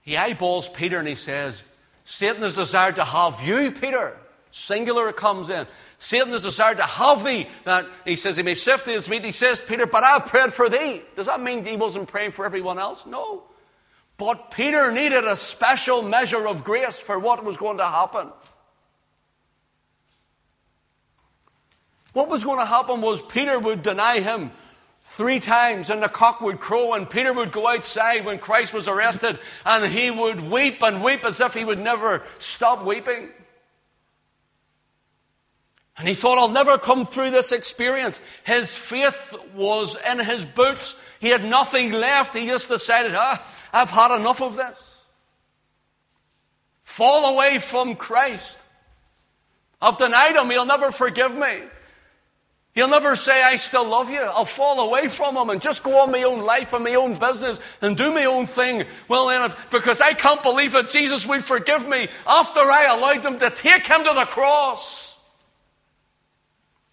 He 0.03 0.17
eyeballs 0.17 0.69
Peter 0.69 0.99
and 0.99 1.09
he 1.09 1.15
says, 1.15 1.63
Satan 2.05 2.43
has 2.43 2.57
desired 2.57 2.97
to 2.97 3.05
have 3.05 3.43
you, 3.43 3.71
Peter. 3.73 4.17
Singular 4.51 5.13
comes 5.13 5.51
in. 5.51 5.67
Satan 5.99 6.33
has 6.33 6.43
desired 6.43 6.77
to 6.77 6.85
have 6.85 7.25
thee. 7.25 7.49
That 7.65 7.87
he 8.05 8.17
says 8.17 8.37
he 8.37 8.43
may 8.43 8.55
sift 8.55 8.87
thee 8.87 8.95
as 8.95 9.09
meat. 9.09 9.25
He 9.25 9.33
says, 9.33 9.61
Peter, 9.61 9.87
but 9.87 10.05
I've 10.05 10.27
prayed 10.27 10.53
for 10.53 10.69
thee. 10.69 11.03
Does 11.17 11.27
that 11.27 11.41
mean 11.41 11.65
he 11.65 11.77
wasn't 11.77 12.09
praying 12.09 12.33
for 12.33 12.45
everyone 12.45 12.79
else? 12.79 13.07
No. 13.07 13.45
But 14.17 14.51
Peter 14.51 14.93
needed 14.93 15.25
a 15.25 15.37
special 15.37 16.03
measure 16.03 16.47
of 16.47 16.63
grace 16.63 16.99
for 16.99 17.19
what 17.19 17.45
was 17.45 17.57
going 17.57 17.79
to 17.79 17.87
happen. 17.87 18.31
What 22.13 22.29
was 22.29 22.45
going 22.45 22.61
to 22.61 22.65
happen 22.65 23.01
was 23.01 23.21
Peter 23.21 23.59
would 23.59 23.83
deny 23.83 24.21
him 24.21 24.53
three 25.03 25.41
times 25.41 25.91
and 25.91 26.03
the 26.03 26.09
cock 26.09 26.41
would 26.41 26.61
crow 26.61 26.95
and 26.95 27.11
Peter 27.11 27.33
would 27.33 27.51
go 27.51 27.67
outside 27.67 28.25
when 28.25 28.39
Christ 28.39 28.73
was 28.73 28.87
arrested 28.87 29.39
and 29.67 29.85
he 29.85 30.13
would 30.13 30.41
weep 30.51 30.83
and 30.83 31.03
weep 31.03 31.25
as 31.25 31.41
if 31.41 31.55
he 31.55 31.65
would 31.65 31.81
never 31.81 32.23
stop 32.39 32.85
weeping. 32.85 33.31
And 35.97 36.09
he 36.09 36.15
thought, 36.15 36.39
I'll 36.39 36.49
never 36.49 36.77
come 36.77 37.07
through 37.07 37.31
this 37.31 37.53
experience. 37.53 38.21
His 38.45 38.75
faith 38.75 39.35
was 39.55 39.97
in 40.11 40.19
his 40.19 40.45
boots. 40.45 40.97
He 41.21 41.29
had 41.29 41.45
nothing 41.45 41.93
left. 41.93 42.35
He 42.35 42.49
just 42.49 42.69
decided, 42.69 43.13
ah, 43.15 43.45
I've 43.73 43.91
had 43.91 44.19
enough 44.19 44.43
of 44.43 44.57
this. 44.57 45.03
Fall 46.83 47.35
away 47.35 47.59
from 47.59 47.95
Christ. 47.95 48.59
I've 49.81 49.99
denied 49.99 50.35
him. 50.35 50.51
He'll 50.51 50.67
never 50.67 50.91
forgive 50.91 51.35
me. 51.35 51.61
He'll 52.75 52.89
never 52.89 53.15
say, 53.15 53.41
I 53.41 53.55
still 53.55 53.89
love 53.89 54.11
you. 54.11 54.21
I'll 54.21 54.45
fall 54.45 54.81
away 54.81 55.07
from 55.07 55.37
him 55.37 55.49
and 55.51 55.63
just 55.63 55.85
go 55.85 56.01
on 56.01 56.11
my 56.11 56.25
own 56.25 56.41
life 56.41 56.73
and 56.73 56.83
my 56.83 56.97
own 56.97 57.17
business 57.17 57.61
and 57.81 57.97
do 57.97 58.13
my 58.13 58.25
own 58.25 58.47
thing. 58.47 58.83
Well, 59.07 59.29
then, 59.29 59.49
because 59.71 60.01
I 60.01 60.13
can't 60.13 60.43
believe 60.43 60.73
that 60.73 60.89
Jesus 60.89 61.25
would 61.29 61.45
forgive 61.45 61.89
me 61.89 62.09
after 62.27 62.59
I 62.59 62.87
allowed 62.87 63.23
them 63.23 63.39
to 63.39 63.51
take 63.51 63.87
him 63.87 64.03
to 64.05 64.13
the 64.13 64.25
cross. 64.25 65.04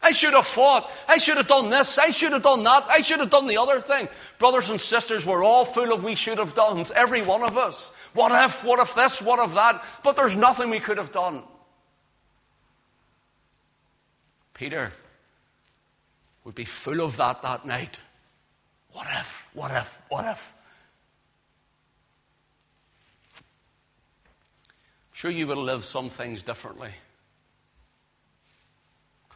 I 0.02 0.12
should 0.12 0.34
have 0.34 0.48
fought. 0.48 0.90
I 1.08 1.20
should 1.20 1.38
have 1.38 1.48
done 1.48 1.70
this. 1.70 1.98
I 1.98 2.10
should 2.10 2.32
have 2.32 2.42
done 2.42 2.64
that. 2.64 2.86
I 2.90 3.02
should 3.02 3.20
have 3.20 3.30
done 3.30 3.46
the 3.46 3.58
other 3.58 3.80
thing. 3.80 4.10
Brothers 4.40 4.70
and 4.70 4.82
sisters, 4.82 5.26
we're 5.26 5.44
all 5.44 5.64
full 5.64 5.94
of 5.94 6.04
we 6.04 6.16
should 6.16 6.40
have 6.40 6.56
done. 6.56 6.84
Every 6.96 7.22
one 7.22 7.44
of 7.44 7.56
us. 7.56 7.92
What 8.14 8.32
if, 8.44 8.64
what 8.64 8.80
if 8.80 8.96
this, 8.96 9.22
what 9.22 9.40
if 9.48 9.54
that? 9.54 9.86
But 10.04 10.16
there's 10.16 10.36
nothing 10.36 10.70
we 10.70 10.80
could 10.80 10.98
have 10.98 11.12
done. 11.12 11.44
Peter 14.56 14.92
would 16.44 16.56
be 16.56 16.66
full 16.66 17.02
of 17.02 17.18
that 17.18 17.42
that 17.44 17.66
night. 17.66 17.98
What 18.94 19.08
if, 19.20 19.50
what 19.54 19.72
if, 19.72 20.02
what 20.10 20.26
if? 20.26 20.56
Sure, 25.14 25.32
you 25.32 25.46
would 25.48 25.58
have 25.58 25.66
lived 25.66 25.84
some 25.84 26.10
things 26.10 26.42
differently 26.42 26.92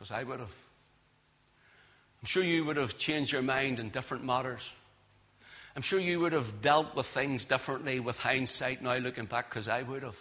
because 0.05 0.19
I 0.19 0.23
would 0.23 0.39
have. 0.39 0.53
I'm 2.21 2.27
sure 2.27 2.43
you 2.43 2.63
would 2.65 2.77
have 2.77 2.97
changed 2.97 3.31
your 3.31 3.41
mind 3.41 3.79
in 3.79 3.89
different 3.89 4.23
matters. 4.23 4.71
I'm 5.75 5.81
sure 5.81 5.99
you 5.99 6.19
would 6.19 6.33
have 6.33 6.61
dealt 6.61 6.95
with 6.95 7.07
things 7.07 7.43
differently 7.43 7.99
with 7.99 8.19
hindsight 8.19 8.83
now 8.83 8.97
looking 8.97 9.25
back 9.25 9.49
because 9.49 9.67
I 9.67 9.81
would 9.81 10.03
have. 10.03 10.17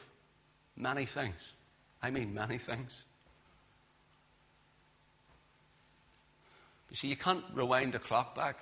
Many 0.77 1.05
things. 1.05 1.35
I 2.03 2.11
mean, 2.11 2.33
many 2.33 2.59
things. 2.59 3.05
You 6.91 6.97
see, 6.97 7.09
you 7.09 7.17
can't 7.17 7.45
rewind 7.53 7.93
the 7.93 7.99
clock 7.99 8.35
back, 8.35 8.57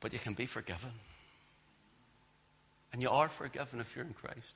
but 0.00 0.12
you 0.12 0.18
can 0.18 0.34
be 0.34 0.46
forgiven. 0.46 0.92
And 2.92 3.02
you 3.02 3.10
are 3.10 3.28
forgiven 3.28 3.80
if 3.80 3.94
you're 3.94 4.04
in 4.04 4.14
Christ. 4.14 4.54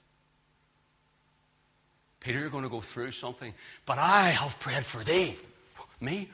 Peter, 2.25 2.39
you're 2.39 2.49
going 2.49 2.65
to 2.65 2.71
go 2.71 2.81
through 2.81 3.11
something, 3.11 3.53
but 3.85 3.99
I 3.99 4.31
have 4.31 4.59
prayed 4.59 4.85
for 4.85 5.05
thee. 5.05 5.37
Me? 6.01 6.29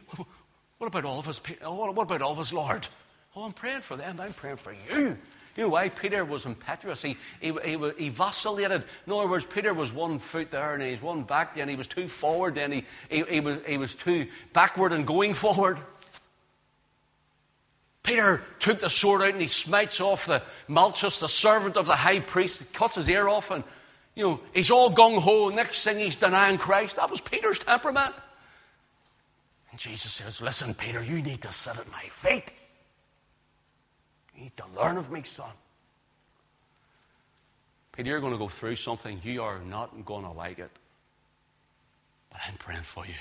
What 0.79 0.87
about 0.87 1.05
all 1.05 1.19
of 1.19 1.29
us? 1.29 1.39
What 1.63 1.91
about 1.91 2.23
all 2.23 2.33
of 2.33 2.39
us, 2.39 2.55
Lord? 2.55 2.89
Oh, 3.37 3.43
I'm 3.43 3.53
praying 3.53 3.83
for 3.83 3.97
them. 3.97 4.19
I'm 4.19 4.33
praying 4.33 4.57
for 4.57 4.73
you. 4.73 5.19
You 5.57 5.65
know 5.65 5.69
why? 5.69 5.89
Peter 5.89 6.25
was 6.25 6.47
impetuous. 6.47 7.03
He, 7.03 7.19
he, 7.41 7.53
he, 7.65 7.93
he, 7.99 8.09
vacillated. 8.09 8.85
In 9.07 9.13
other 9.13 9.29
words, 9.29 9.45
Peter 9.45 9.75
was 9.75 9.93
one 9.93 10.19
foot 10.19 10.51
there 10.53 10.75
and 10.75 10.83
he's 10.83 11.03
one 11.03 11.25
back, 11.25 11.57
then 11.57 11.69
he 11.69 11.77
was 11.77 11.87
too 11.87 12.09
forward, 12.09 12.55
then 12.55 12.73
he, 12.73 12.87
he, 13.11 13.25
he, 13.25 13.41
was, 13.41 13.59
he 13.67 13.77
was 13.77 13.95
too 13.95 14.27
backward 14.53 14.93
and 14.93 15.07
going 15.07 15.35
forward. 15.35 15.79
Peter 18.03 18.43
took 18.61 18.81
the 18.81 18.89
sword 18.89 19.23
out 19.23 19.33
and 19.33 19.43
he 19.43 19.49
smites 19.49 20.01
off 20.01 20.25
the 20.25 20.43
Malchus, 20.67 21.19
the 21.19 21.29
servant 21.29 21.77
of 21.77 21.87
the 21.87 21.97
high 21.97 22.21
priest, 22.21 22.61
He 22.61 22.65
cuts 22.73 22.95
his 22.95 23.09
ear 23.09 23.29
off, 23.29 23.51
and 23.51 23.65
you 24.15 24.25
know, 24.25 24.41
he's 24.53 24.71
all 24.71 24.91
gung 24.91 25.19
ho. 25.19 25.49
Next 25.51 25.85
thing 25.85 25.99
he's 25.99 26.17
denying 26.17 26.59
Christ. 26.59 26.97
That 26.97 27.11
was 27.11 27.21
Peter's 27.21 27.59
temperament. 27.59 28.15
And 29.71 29.79
Jesus 29.79 30.13
says, 30.13 30.41
Listen, 30.41 30.75
Peter, 30.75 31.03
you 31.03 31.23
need 31.23 31.43
to 31.43 31.53
sit 31.53 31.79
at 31.79 31.91
my 31.91 32.03
feet. 32.09 32.53
You 34.35 34.45
need 34.45 34.57
to 34.57 34.65
learn 34.77 34.97
of 34.97 35.11
me, 35.11 35.23
son. 35.23 35.51
Peter, 37.93 38.11
you're 38.11 38.21
going 38.21 38.33
to 38.33 38.39
go 38.39 38.49
through 38.49 38.77
something. 38.77 39.21
You 39.23 39.43
are 39.43 39.61
not 39.61 40.05
going 40.05 40.25
to 40.25 40.31
like 40.33 40.59
it. 40.59 40.71
But 42.31 42.41
I'm 42.47 42.55
praying 42.55 42.83
for 42.83 43.07
you. 43.07 43.15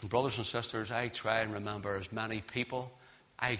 And, 0.00 0.10
brothers 0.10 0.36
and 0.36 0.46
sisters, 0.46 0.90
I 0.90 1.08
try 1.08 1.40
and 1.40 1.52
remember 1.52 1.96
as 1.96 2.12
many 2.12 2.40
people. 2.40 2.90
I 3.38 3.58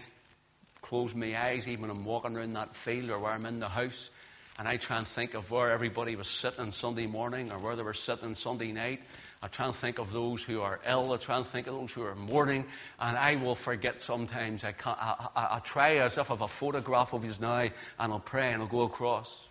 close 0.82 1.14
my 1.14 1.36
eyes 1.36 1.66
even 1.66 1.82
when 1.82 1.90
I'm 1.90 2.04
walking 2.04 2.36
around 2.36 2.52
that 2.52 2.74
field 2.74 3.10
or 3.10 3.18
where 3.18 3.32
I'm 3.32 3.46
in 3.46 3.58
the 3.58 3.68
house. 3.68 4.10
And 4.58 4.66
I 4.66 4.78
try 4.78 4.96
and 4.96 5.06
think 5.06 5.34
of 5.34 5.50
where 5.50 5.70
everybody 5.70 6.16
was 6.16 6.28
sitting 6.28 6.60
on 6.60 6.72
Sunday 6.72 7.06
morning 7.06 7.52
or 7.52 7.58
where 7.58 7.76
they 7.76 7.82
were 7.82 7.92
sitting 7.92 8.34
Sunday 8.34 8.72
night. 8.72 9.02
I 9.42 9.48
try 9.48 9.66
and 9.66 9.74
think 9.74 9.98
of 9.98 10.12
those 10.12 10.42
who 10.42 10.62
are 10.62 10.80
ill. 10.86 11.12
I 11.12 11.18
try 11.18 11.36
and 11.36 11.46
think 11.46 11.66
of 11.66 11.74
those 11.74 11.92
who 11.92 12.02
are 12.02 12.14
mourning. 12.14 12.64
And 12.98 13.18
I 13.18 13.36
will 13.36 13.54
forget 13.54 14.00
sometimes. 14.00 14.64
I, 14.64 14.74
I, 14.86 15.28
I, 15.36 15.56
I 15.56 15.58
try 15.58 15.96
as 15.96 16.16
if 16.16 16.30
I 16.30 16.34
have 16.34 16.40
a 16.40 16.48
photograph 16.48 17.12
of 17.12 17.22
his 17.22 17.38
now 17.38 17.58
and 17.58 17.72
I'll 17.98 18.18
pray 18.18 18.52
and 18.54 18.62
I'll 18.62 18.68
go 18.68 18.82
across. 18.82 19.48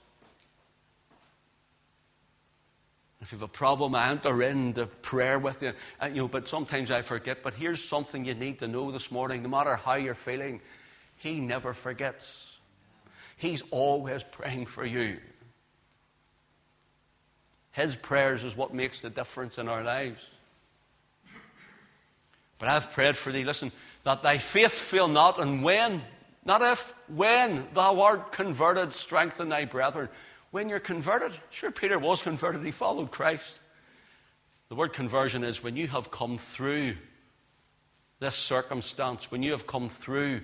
If 3.22 3.32
you 3.32 3.38
have 3.38 3.50
a 3.50 3.52
problem, 3.52 3.96
I 3.96 4.10
enter 4.10 4.42
into 4.44 4.88
prayer 4.88 5.40
with 5.40 5.62
you. 5.62 5.74
Uh, 6.02 6.08
you 6.08 6.16
know, 6.16 6.28
but 6.28 6.48
sometimes 6.48 6.92
I 6.92 7.02
forget. 7.02 7.44
But 7.44 7.54
here's 7.54 7.84
something 7.84 8.26
you 8.26 8.34
need 8.34 8.60
to 8.60 8.68
know 8.68 8.92
this 8.92 9.12
morning. 9.12 9.44
No 9.44 9.50
matter 9.50 9.76
how 9.76 9.96
you're 9.96 10.16
feeling, 10.16 10.62
He 11.18 11.40
never 11.40 11.74
forgets. 11.74 12.55
He's 13.36 13.64
always 13.72 14.24
praying 14.24 14.68
for 14.68 14.86
you. 14.86 15.18
His 17.72 17.96
prayers 17.96 18.44
is 18.44 18.56
what 18.56 18.74
makes 18.74 19.02
the 19.02 19.10
difference 19.10 19.58
in 19.58 19.68
our 19.68 19.84
lives. 19.84 20.22
But 22.58 22.70
I've 22.70 22.92
prayed 22.92 23.18
for 23.18 23.34
thee, 23.34 23.44
listen, 23.44 23.74
that 24.06 24.24
thy 24.24 24.38
faith 24.38 24.72
fail 24.72 25.10
not, 25.10 25.40
and 25.40 25.62
when, 25.62 26.02
not 26.46 26.62
if, 26.62 26.94
when 27.08 27.68
thou 27.74 28.00
art 28.02 28.32
converted, 28.32 28.94
strengthen 28.94 29.50
thy 29.50 29.66
brethren. 29.66 30.08
When 30.52 30.70
you're 30.70 30.80
converted, 30.80 31.34
sure, 31.50 31.72
Peter 31.72 32.00
was 32.00 32.22
converted, 32.22 32.64
he 32.64 32.72
followed 32.72 33.12
Christ. 33.12 33.60
The 34.70 34.76
word 34.76 34.94
conversion 34.94 35.44
is 35.44 35.62
when 35.62 35.76
you 35.76 35.88
have 35.88 36.12
come 36.12 36.38
through 36.38 36.96
this 38.20 38.36
circumstance, 38.36 39.30
when 39.30 39.44
you 39.44 39.52
have 39.52 39.68
come 39.68 39.90
through 39.90 40.42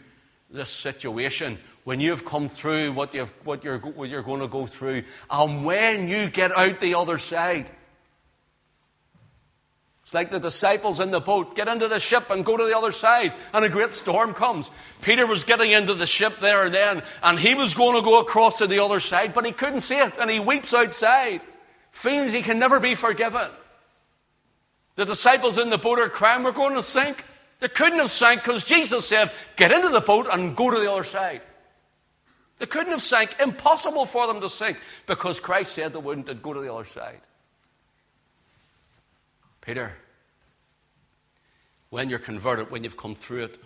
this 0.52 0.70
situation, 0.70 1.58
when 1.84 2.00
you've 2.00 2.26
come 2.26 2.50
through 2.50 2.92
what, 2.92 3.14
you've, 3.14 3.32
what, 3.46 3.64
you're, 3.64 3.80
what 3.80 4.10
you're 4.10 4.22
going 4.22 4.42
to 4.42 4.48
go 4.48 4.66
through, 4.66 5.04
and 5.30 5.66
when 5.66 6.08
you 6.08 6.30
get 6.30 6.56
out 6.56 6.80
the 6.80 6.96
other 6.96 7.18
side. 7.18 7.72
It's 10.04 10.14
like 10.14 10.30
the 10.30 10.40
disciples 10.40 11.00
in 11.00 11.12
the 11.12 11.22
boat 11.22 11.56
get 11.56 11.68
into 11.68 11.88
the 11.88 12.00
ship 12.00 12.30
and 12.30 12.44
go 12.44 12.58
to 12.58 12.66
the 12.66 12.78
other 12.78 12.92
side, 12.92 13.34
and 13.54 13.64
a 13.64 13.70
great 13.70 13.94
storm 13.94 14.34
comes. 14.34 14.70
Peter 15.02 15.26
was 15.26 15.44
getting 15.44 15.72
into 15.72 15.94
the 15.94 16.06
ship 16.06 16.40
there 16.42 16.66
and 16.66 16.74
then, 16.74 17.04
and 17.24 17.40
he 17.40 17.56
was 17.56 17.74
going 17.74 17.96
to 17.96 18.02
go 18.02 18.20
across 18.20 18.58
to 18.58 18.68
the 18.68 18.84
other 18.84 19.00
side, 19.00 19.34
but 19.34 19.46
he 19.46 19.52
couldn't 19.52 19.82
see 19.82 19.98
it, 19.98 20.14
and 20.20 20.30
he 20.30 20.40
weeps 20.40 20.74
outside, 20.74 21.42
feels 21.92 22.34
he 22.34 22.42
can 22.42 22.60
never 22.60 22.80
be 22.80 22.96
forgiven. 22.96 23.50
The 24.96 25.06
disciples 25.06 25.58
in 25.58 25.70
the 25.70 25.78
boat 25.78 26.00
are 26.00 26.10
crying, 26.10 26.44
We're 26.44 26.52
going 26.52 26.76
to 26.76 26.84
sink. 26.84 27.24
They 27.62 27.70
couldn't 27.70 28.00
have 28.00 28.12
sank 28.12 28.44
because 28.44 28.66
Jesus 28.66 29.08
said, 29.08 29.32
Get 29.56 29.72
into 29.72 29.90
the 29.90 30.02
boat 30.02 30.28
and 30.30 30.56
go 30.56 30.72
to 30.72 30.80
the 30.80 30.92
other 30.92 31.04
side. 31.04 31.42
They 32.58 32.66
couldn't 32.66 32.92
have 32.92 33.04
sank. 33.04 33.36
Impossible 33.40 34.06
for 34.06 34.28
them 34.28 34.42
to 34.42 34.50
sink 34.50 34.78
because 35.06 35.40
Christ 35.40 35.74
said 35.74 35.94
they 35.94 36.00
wouldn't. 36.00 36.26
They'd 36.26 36.42
go 36.42 36.54
to 36.54 36.60
the 36.60 36.74
other 36.74 36.86
side. 36.86 37.22
Peter, 39.62 39.94
when 41.92 42.10
you're 42.10 42.20
converted, 42.20 42.72
when 42.72 42.84
you've 42.84 42.98
come 42.98 43.14
through 43.14 43.44
it, 43.44 43.58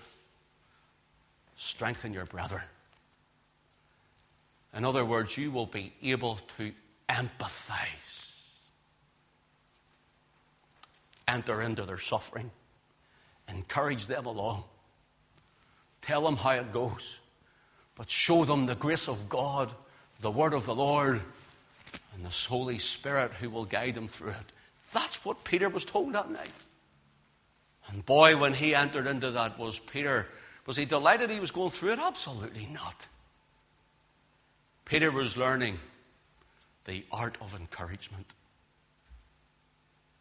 strengthen 1.56 2.14
your 2.14 2.26
brother. 2.26 2.64
In 4.74 4.84
other 4.84 5.06
words, 5.06 5.38
you 5.38 5.52
will 5.52 5.68
be 5.68 5.94
able 6.04 6.40
to 6.58 6.74
empathize, 7.08 8.34
enter 11.30 11.62
into 11.62 11.84
their 11.86 11.98
suffering, 11.98 12.52
encourage 13.50 14.08
them 14.08 14.26
along, 14.26 14.64
tell 16.02 16.24
them 16.24 16.36
how 16.36 16.52
it 16.52 16.72
goes, 16.72 17.20
but 17.96 18.10
show 18.10 18.46
them 18.46 18.66
the 18.66 18.76
grace 18.76 19.08
of 19.08 19.30
God, 19.30 19.72
the 20.22 20.32
word 20.32 20.54
of 20.54 20.66
the 20.66 20.76
Lord, 20.76 21.22
and 22.14 22.26
the 22.26 22.48
Holy 22.48 22.78
Spirit 22.78 23.32
who 23.34 23.50
will 23.50 23.66
guide 23.66 23.96
them 23.96 24.08
through 24.08 24.32
it. 24.32 24.52
That's 24.94 25.24
what 25.26 25.44
Peter 25.44 25.70
was 25.70 25.86
told 25.86 26.14
that 26.14 26.32
night. 26.32 26.52
And 27.88 28.06
boy, 28.06 28.38
when 28.38 28.54
he 28.54 28.74
entered 28.74 29.08
into 29.08 29.32
that, 29.32 29.60
was 29.60 29.78
Peter, 29.78 30.28
was 30.66 30.78
he 30.78 30.86
delighted 30.86 31.30
he 31.30 31.40
was 31.40 31.52
going 31.52 31.70
through 31.70 31.92
it? 31.92 32.00
Absolutely 32.00 32.68
not. 32.72 33.08
Peter 34.86 35.12
was 35.12 35.36
learning 35.36 35.80
the 36.86 37.04
art 37.12 37.38
of 37.42 37.56
encouragement. 37.56 38.28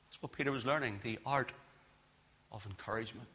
That's 0.08 0.22
what 0.22 0.32
Peter 0.32 0.50
was 0.50 0.66
learning 0.66 1.00
the 1.02 1.18
art 1.24 1.52
of 2.52 2.64
encouragement. 2.66 3.28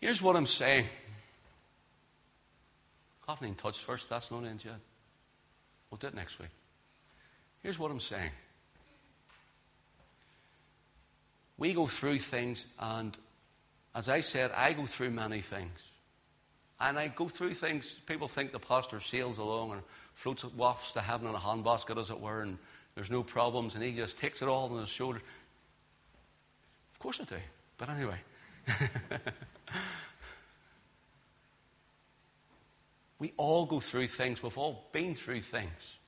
Here's 0.00 0.20
what 0.20 0.36
I'm 0.36 0.46
saying. 0.46 0.86
I 3.28 3.32
haven't 3.32 3.46
even 3.46 3.56
touched 3.56 3.80
First 3.80 4.10
Thessalonians 4.10 4.64
yet. 4.64 4.80
We'll 5.90 5.98
do 5.98 6.08
it 6.08 6.14
next 6.14 6.38
week. 6.38 6.48
Here's 7.62 7.78
what 7.78 7.90
I'm 7.90 8.00
saying. 8.00 8.30
We 11.56 11.72
go 11.72 11.86
through 11.86 12.18
things, 12.18 12.64
and 12.80 13.16
as 13.94 14.08
I 14.08 14.22
said, 14.22 14.50
I 14.56 14.72
go 14.72 14.86
through 14.86 15.10
many 15.10 15.40
things. 15.40 15.78
And 16.80 16.98
I 16.98 17.08
go 17.08 17.28
through 17.28 17.54
things, 17.54 17.94
people 18.06 18.26
think 18.26 18.50
the 18.50 18.58
pastor 18.58 18.98
sails 18.98 19.38
along 19.38 19.70
and 19.70 19.82
floats, 20.14 20.44
wafts 20.44 20.92
to 20.94 21.00
heaven 21.00 21.28
in 21.28 21.34
a 21.34 21.38
handbasket, 21.38 21.96
as 21.96 22.10
it 22.10 22.18
were, 22.18 22.42
and 22.42 22.58
there's 22.96 23.10
no 23.10 23.22
problems, 23.22 23.76
and 23.76 23.84
he 23.84 23.92
just 23.92 24.18
takes 24.18 24.42
it 24.42 24.48
all 24.48 24.72
on 24.72 24.80
his 24.80 24.88
shoulders. 24.88 25.22
Course 27.02 27.20
I 27.20 27.24
do. 27.24 27.34
Eh? 27.34 27.38
But 27.78 27.90
anyway. 27.90 28.14
we 33.18 33.32
all 33.36 33.66
go 33.66 33.80
through 33.80 34.06
things. 34.06 34.40
We've 34.40 34.56
all 34.56 34.88
been 34.92 35.16
through 35.16 35.40
things. 35.40 35.98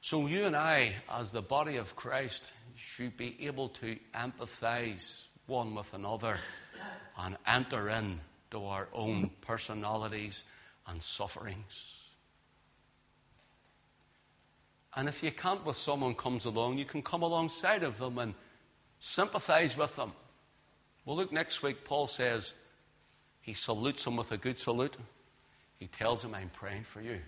So 0.00 0.28
you 0.28 0.44
and 0.44 0.54
I, 0.54 0.94
as 1.10 1.32
the 1.32 1.42
body 1.42 1.74
of 1.74 1.96
Christ, 1.96 2.52
should 2.76 3.16
be 3.16 3.36
able 3.40 3.70
to 3.70 3.96
empathize 4.14 5.22
one 5.48 5.74
with 5.74 5.92
another 5.92 6.36
and 7.18 7.36
enter 7.44 7.88
in 7.88 8.20
to 8.52 8.64
our 8.64 8.86
own 8.92 9.28
personalities 9.40 10.44
and 10.86 11.02
sufferings. 11.02 11.96
And 14.94 15.08
if 15.08 15.20
you 15.20 15.32
can't 15.32 15.66
with 15.66 15.76
someone 15.76 16.14
comes 16.14 16.44
along, 16.44 16.78
you 16.78 16.84
can 16.84 17.02
come 17.02 17.22
alongside 17.22 17.82
of 17.82 17.98
them 17.98 18.18
and 18.18 18.34
sympathize 19.00 19.76
with 19.76 19.94
them. 19.96 20.12
Well, 21.04 21.16
look, 21.16 21.32
next 21.32 21.62
week, 21.62 21.84
Paul 21.84 22.06
says 22.06 22.52
he 23.40 23.54
salutes 23.54 24.06
him 24.06 24.16
with 24.16 24.32
a 24.32 24.36
good 24.36 24.58
salute. 24.58 24.96
He 25.78 25.86
tells 25.86 26.24
him, 26.24 26.34
I'm 26.34 26.50
praying 26.50 26.84
for 26.84 27.00
you. 27.00 27.18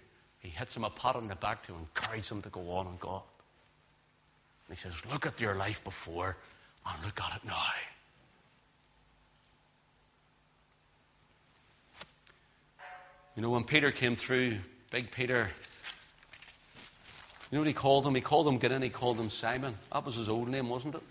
He 0.41 0.49
hits 0.49 0.77
him 0.77 0.85
a 0.85 0.91
pat 0.91 1.17
on 1.17 1.29
the 1.29 1.37
back 1.37 1.67
to 1.67 1.75
encourage 1.75 2.29
him 2.31 2.43
to 2.43 2.49
go 2.49 2.71
on 2.73 2.87
in 2.87 2.97
God. 2.99 3.23
And 4.69 4.77
he 4.77 4.81
says, 4.81 5.03
Look 5.11 5.27
at 5.27 5.41
your 5.41 5.55
life 5.55 5.83
before 5.85 6.37
and 6.87 7.05
look 7.05 7.21
at 7.21 7.37
it 7.37 7.45
now. 7.47 7.63
You 13.37 13.43
know, 13.43 13.51
when 13.51 13.65
Peter 13.65 13.91
came 13.91 14.17
through, 14.17 14.59
big 14.91 15.11
Peter, 15.11 15.49
you 17.51 17.57
know 17.57 17.61
what 17.61 17.69
he 17.69 17.73
called 17.75 18.07
him? 18.07 18.15
He 18.15 18.21
called 18.21 18.47
him, 18.47 18.71
in, 18.71 18.83
he 18.83 18.91
called 18.91 19.19
him 19.19 19.31
Simon. 19.31 19.77
That 19.93 20.05
was 20.05 20.17
his 20.17 20.29
old 20.29 20.49
name, 20.49 20.69
wasn't 20.69 20.97
it? 20.97 21.03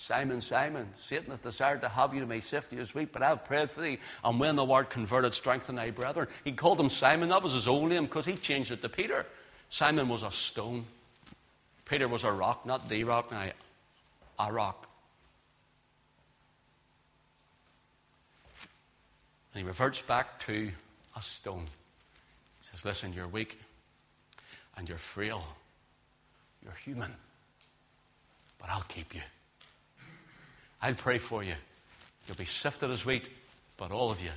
Simon, 0.00 0.40
Simon, 0.40 0.88
Satan 0.98 1.28
has 1.28 1.40
desired 1.40 1.82
to 1.82 1.88
have 1.90 2.14
you 2.14 2.20
to 2.20 2.26
make 2.26 2.42
sift 2.42 2.72
you 2.72 2.80
as 2.80 2.94
wheat, 2.94 3.12
but 3.12 3.22
I 3.22 3.28
have 3.28 3.44
prayed 3.44 3.70
for 3.70 3.82
thee. 3.82 3.98
And 4.24 4.40
when 4.40 4.56
thou 4.56 4.72
art 4.72 4.88
converted, 4.88 5.34
strengthen 5.34 5.74
thy 5.74 5.90
brethren. 5.90 6.26
He 6.42 6.52
called 6.52 6.80
him 6.80 6.88
Simon. 6.88 7.28
That 7.28 7.42
was 7.42 7.52
his 7.52 7.68
old 7.68 7.90
name 7.90 8.04
because 8.04 8.24
he 8.24 8.36
changed 8.36 8.70
it 8.70 8.80
to 8.80 8.88
Peter. 8.88 9.26
Simon 9.68 10.08
was 10.08 10.22
a 10.22 10.30
stone. 10.30 10.86
Peter 11.84 12.08
was 12.08 12.24
a 12.24 12.32
rock, 12.32 12.64
not 12.64 12.88
the 12.88 13.04
rock, 13.04 13.30
now 13.30 13.50
a 14.38 14.50
rock. 14.50 14.88
And 19.52 19.62
he 19.62 19.66
reverts 19.66 20.00
back 20.00 20.40
to 20.46 20.70
a 21.14 21.20
stone. 21.20 21.66
He 22.62 22.68
says, 22.70 22.86
Listen, 22.86 23.12
you're 23.12 23.28
weak 23.28 23.60
and 24.78 24.88
you're 24.88 24.96
frail. 24.96 25.44
You're 26.64 26.72
human. 26.72 27.12
But 28.58 28.70
I'll 28.70 28.86
keep 28.88 29.14
you. 29.14 29.20
I'll 30.82 30.94
pray 30.94 31.18
for 31.18 31.42
you. 31.42 31.54
You'll 32.26 32.36
be 32.36 32.44
sifted 32.44 32.90
as 32.90 33.04
wheat, 33.04 33.28
but 33.76 33.90
all 33.90 34.10
of 34.10 34.22
you 34.22 34.30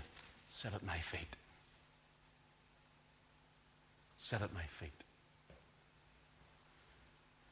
sit 0.49 0.73
at 0.73 0.83
my 0.83 0.97
feet. 0.97 1.35
Sit 4.17 4.41
at 4.41 4.53
my 4.53 4.63
feet. 4.63 4.91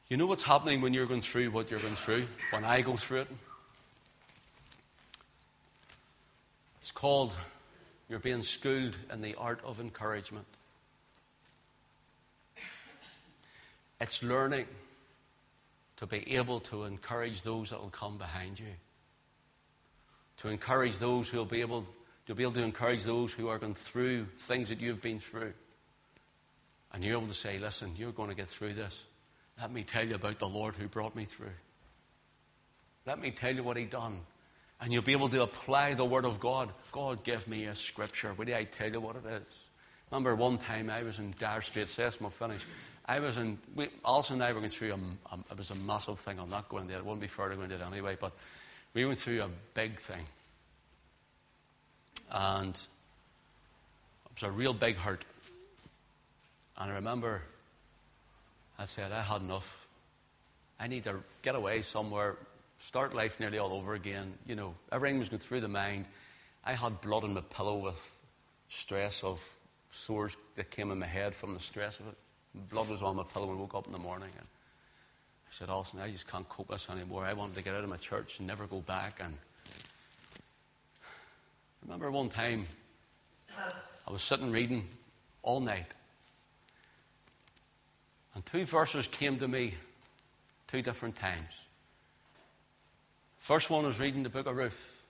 You 0.08 0.16
know 0.16 0.26
what's 0.26 0.42
happening 0.42 0.80
when 0.82 0.92
you're 0.92 1.06
going 1.06 1.22
through 1.22 1.50
what 1.50 1.70
you're 1.70 1.80
going 1.80 1.94
through? 1.94 2.26
When 2.50 2.64
I 2.64 2.82
go 2.82 2.96
through 2.96 3.22
it? 3.22 3.28
It's 6.82 6.90
called 6.90 7.32
you're 8.10 8.18
being 8.18 8.42
schooled 8.42 8.96
in 9.10 9.22
the 9.22 9.34
art 9.36 9.60
of 9.64 9.80
encouragement. 9.80 10.44
It's 14.00 14.22
learning 14.22 14.66
to 16.02 16.06
be 16.08 16.34
able 16.34 16.58
to 16.58 16.82
encourage 16.82 17.42
those 17.42 17.70
that 17.70 17.80
will 17.80 17.88
come 17.88 18.18
behind 18.18 18.58
you. 18.58 18.74
To 20.38 20.48
encourage 20.48 20.98
those 20.98 21.28
who 21.28 21.38
will 21.38 21.44
be 21.44 21.60
able 21.60 21.86
to 22.26 22.34
be 22.34 22.42
able 22.42 22.54
to 22.54 22.62
encourage 22.64 23.04
those 23.04 23.32
who 23.32 23.46
are 23.46 23.58
going 23.58 23.74
through 23.74 24.26
things 24.36 24.70
that 24.70 24.80
you've 24.80 25.00
been 25.00 25.20
through. 25.20 25.52
And 26.92 27.04
you're 27.04 27.16
able 27.16 27.28
to 27.28 27.34
say, 27.34 27.60
listen, 27.60 27.94
you're 27.96 28.10
going 28.10 28.30
to 28.30 28.34
get 28.34 28.48
through 28.48 28.74
this. 28.74 29.04
Let 29.60 29.72
me 29.72 29.84
tell 29.84 30.04
you 30.04 30.16
about 30.16 30.40
the 30.40 30.48
Lord 30.48 30.74
who 30.74 30.88
brought 30.88 31.14
me 31.14 31.24
through. 31.24 31.54
Let 33.06 33.20
me 33.20 33.30
tell 33.30 33.54
you 33.54 33.62
what 33.62 33.76
He 33.76 33.84
done. 33.84 34.18
And 34.80 34.92
you'll 34.92 35.02
be 35.02 35.12
able 35.12 35.28
to 35.28 35.42
apply 35.42 35.94
the 35.94 36.04
Word 36.04 36.24
of 36.24 36.40
God. 36.40 36.70
God, 36.90 37.22
give 37.22 37.46
me 37.46 37.66
a 37.66 37.76
scripture. 37.76 38.34
Will 38.34 38.52
I 38.52 38.64
tell 38.64 38.90
you 38.90 39.00
what 39.00 39.14
it 39.14 39.24
is? 39.26 39.56
Remember 40.12 40.36
one 40.36 40.58
time 40.58 40.90
I 40.90 41.02
was 41.04 41.18
in 41.18 41.32
Dire 41.38 41.62
Straits, 41.62 41.92
says 41.92 42.20
my 42.20 42.28
finish. 42.28 42.60
I 43.06 43.18
was 43.18 43.38
in, 43.38 43.56
we, 43.74 43.88
Alison 44.04 44.34
and 44.34 44.42
I 44.42 44.52
were 44.52 44.60
going 44.60 44.68
through, 44.68 44.92
a, 44.92 44.96
a, 45.34 45.38
it 45.50 45.56
was 45.56 45.70
a 45.70 45.74
massive 45.74 46.18
thing. 46.18 46.38
I'm 46.38 46.50
not 46.50 46.68
going 46.68 46.86
there. 46.86 46.98
It 46.98 47.04
wouldn't 47.06 47.22
be 47.22 47.28
fair 47.28 47.48
to 47.48 47.56
go 47.56 47.62
into 47.62 47.76
it 47.76 47.80
anyway, 47.80 48.18
but 48.20 48.32
we 48.92 49.06
went 49.06 49.18
through 49.18 49.40
a 49.40 49.48
big 49.72 49.98
thing. 49.98 50.22
And 52.30 52.74
it 52.74 54.34
was 54.34 54.42
a 54.42 54.50
real 54.50 54.74
big 54.74 54.96
hurt. 54.96 55.24
And 56.76 56.92
I 56.92 56.94
remember 56.96 57.40
I 58.78 58.84
said, 58.84 59.12
I 59.12 59.22
had 59.22 59.40
enough. 59.40 59.86
I 60.78 60.88
need 60.88 61.04
to 61.04 61.20
get 61.40 61.54
away 61.54 61.80
somewhere, 61.80 62.36
start 62.80 63.14
life 63.14 63.40
nearly 63.40 63.56
all 63.56 63.72
over 63.72 63.94
again. 63.94 64.34
You 64.46 64.56
know, 64.56 64.74
everything 64.92 65.20
was 65.20 65.30
going 65.30 65.40
through 65.40 65.62
the 65.62 65.68
mind. 65.68 66.04
I 66.66 66.74
had 66.74 67.00
blood 67.00 67.24
on 67.24 67.32
my 67.32 67.40
pillow 67.40 67.78
with 67.78 68.14
stress 68.68 69.24
of 69.24 69.42
sores 69.92 70.36
that 70.56 70.70
came 70.70 70.90
in 70.90 70.98
my 70.98 71.06
head 71.06 71.34
from 71.34 71.54
the 71.54 71.60
stress 71.60 72.00
of 72.00 72.08
it. 72.08 72.16
Blood 72.70 72.88
was 72.88 73.02
on 73.02 73.16
my 73.16 73.22
pillow 73.22 73.46
when 73.46 73.56
I 73.56 73.60
woke 73.60 73.74
up 73.74 73.86
in 73.86 73.92
the 73.92 73.98
morning. 73.98 74.30
And 74.36 74.46
I 74.46 75.50
said, 75.50 75.68
Alison, 75.68 76.00
I 76.00 76.10
just 76.10 76.26
can't 76.26 76.48
cope 76.48 76.68
with 76.68 76.80
this 76.80 76.90
anymore. 76.90 77.24
I 77.24 77.32
wanted 77.34 77.54
to 77.56 77.62
get 77.62 77.74
out 77.74 77.84
of 77.84 77.90
my 77.90 77.96
church 77.96 78.38
and 78.38 78.46
never 78.46 78.66
go 78.66 78.80
back. 78.80 79.20
And 79.22 79.34
I 81.82 81.84
remember 81.84 82.10
one 82.10 82.28
time 82.28 82.66
I 83.56 84.10
was 84.10 84.22
sitting 84.22 84.50
reading 84.50 84.88
all 85.42 85.60
night. 85.60 85.86
And 88.34 88.44
two 88.46 88.64
verses 88.64 89.06
came 89.06 89.38
to 89.38 89.48
me 89.48 89.74
two 90.68 90.80
different 90.80 91.16
times. 91.16 91.52
First 93.38 93.68
one 93.68 93.84
was 93.84 94.00
reading 94.00 94.22
the 94.22 94.30
book 94.30 94.46
of 94.46 94.56
Ruth. 94.56 95.02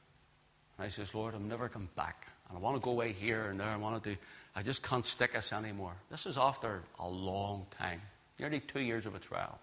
And 0.76 0.86
I 0.86 0.88
says, 0.88 1.14
Lord, 1.14 1.34
I'm 1.34 1.48
never 1.48 1.68
come 1.68 1.88
back. 1.94 2.26
And 2.48 2.58
I 2.58 2.60
want 2.60 2.76
to 2.76 2.84
go 2.84 2.90
away 2.90 3.12
here 3.12 3.46
and 3.46 3.60
there. 3.60 3.68
I 3.68 3.76
want 3.76 4.02
to 4.02 4.10
do, 4.10 4.16
I 4.54 4.62
just 4.62 4.82
can't 4.82 5.04
stick 5.04 5.32
this 5.32 5.52
anymore. 5.52 5.94
This 6.10 6.26
is 6.26 6.36
after 6.36 6.82
a 6.98 7.08
long 7.08 7.66
time, 7.78 8.02
nearly 8.38 8.60
two 8.60 8.80
years 8.80 9.06
of 9.06 9.14
a 9.14 9.18
trial. 9.18 9.58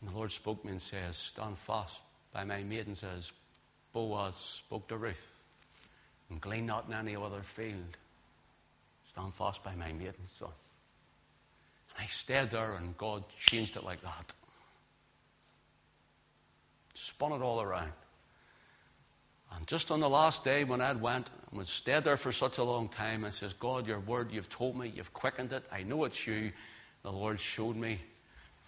And 0.00 0.10
the 0.10 0.14
Lord 0.14 0.30
spoke 0.30 0.60
to 0.60 0.66
me 0.66 0.72
and 0.72 0.82
says, 0.82 1.16
Stand 1.16 1.58
fast 1.58 2.00
by 2.32 2.44
my 2.44 2.62
maidens 2.62 3.02
as 3.02 3.32
Boaz 3.92 4.36
spoke 4.36 4.86
to 4.88 4.96
Ruth. 4.96 5.30
And 6.30 6.40
glean 6.40 6.66
not 6.66 6.86
in 6.88 6.94
any 6.94 7.16
other 7.16 7.42
field. 7.42 7.96
Stand 9.08 9.34
fast 9.34 9.64
by 9.64 9.74
my 9.74 9.92
maidens, 9.92 10.30
son. 10.38 10.50
I 11.98 12.04
stayed 12.06 12.50
there 12.50 12.74
and 12.74 12.96
God 12.96 13.24
changed 13.30 13.76
it 13.76 13.82
like 13.82 14.02
that. 14.02 14.32
Spun 16.94 17.32
it 17.32 17.42
all 17.42 17.60
around. 17.60 17.92
And 19.54 19.66
just 19.66 19.90
on 19.90 20.00
the 20.00 20.08
last 20.08 20.44
day 20.44 20.64
when 20.64 20.80
I'd 20.80 21.00
went 21.00 21.30
and 21.50 21.58
was 21.58 21.68
stayed 21.68 22.04
there 22.04 22.16
for 22.16 22.32
such 22.32 22.58
a 22.58 22.64
long 22.64 22.88
time, 22.88 23.24
I 23.24 23.30
says, 23.30 23.54
God, 23.54 23.86
your 23.86 24.00
word, 24.00 24.30
you've 24.30 24.48
told 24.48 24.76
me, 24.76 24.92
you've 24.94 25.12
quickened 25.12 25.52
it. 25.52 25.64
I 25.72 25.82
know 25.82 26.04
it's 26.04 26.26
you. 26.26 26.52
The 27.02 27.12
Lord 27.12 27.40
showed 27.40 27.76
me. 27.76 28.00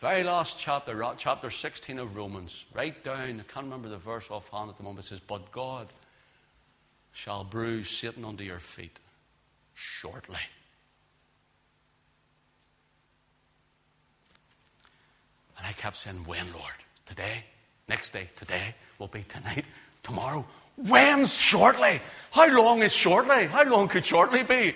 Very 0.01 0.25
last 0.25 0.59
chapter, 0.59 1.05
chapter 1.19 1.51
16 1.51 1.99
of 1.99 2.17
Romans, 2.17 2.65
right 2.73 3.05
down, 3.05 3.39
I 3.39 3.53
can't 3.53 3.67
remember 3.67 3.91
the 3.91 3.99
verse 3.99 4.31
offhand 4.31 4.71
at 4.71 4.79
the 4.79 4.83
moment, 4.83 5.05
it 5.05 5.09
says, 5.09 5.21
But 5.21 5.53
God 5.53 5.89
shall 7.13 7.45
bruise 7.45 7.91
Satan 7.91 8.25
under 8.25 8.43
your 8.43 8.61
feet 8.61 8.99
shortly. 9.75 10.39
And 15.59 15.67
I 15.67 15.73
kept 15.73 15.99
saying, 15.99 16.25
When, 16.25 16.51
Lord? 16.53 16.73
Today? 17.05 17.45
Next 17.87 18.15
day? 18.15 18.31
Today? 18.37 18.75
Will 18.99 19.09
be 19.09 19.25
tonight? 19.25 19.67
Tomorrow? 20.03 20.47
When? 20.87 21.27
Shortly? 21.27 22.01
How 22.31 22.49
long 22.49 22.83
is 22.83 22.93
shortly? 22.93 23.47
How 23.47 23.65
long 23.65 23.89
could 23.89 24.07
shortly 24.07 24.43
be? 24.43 24.75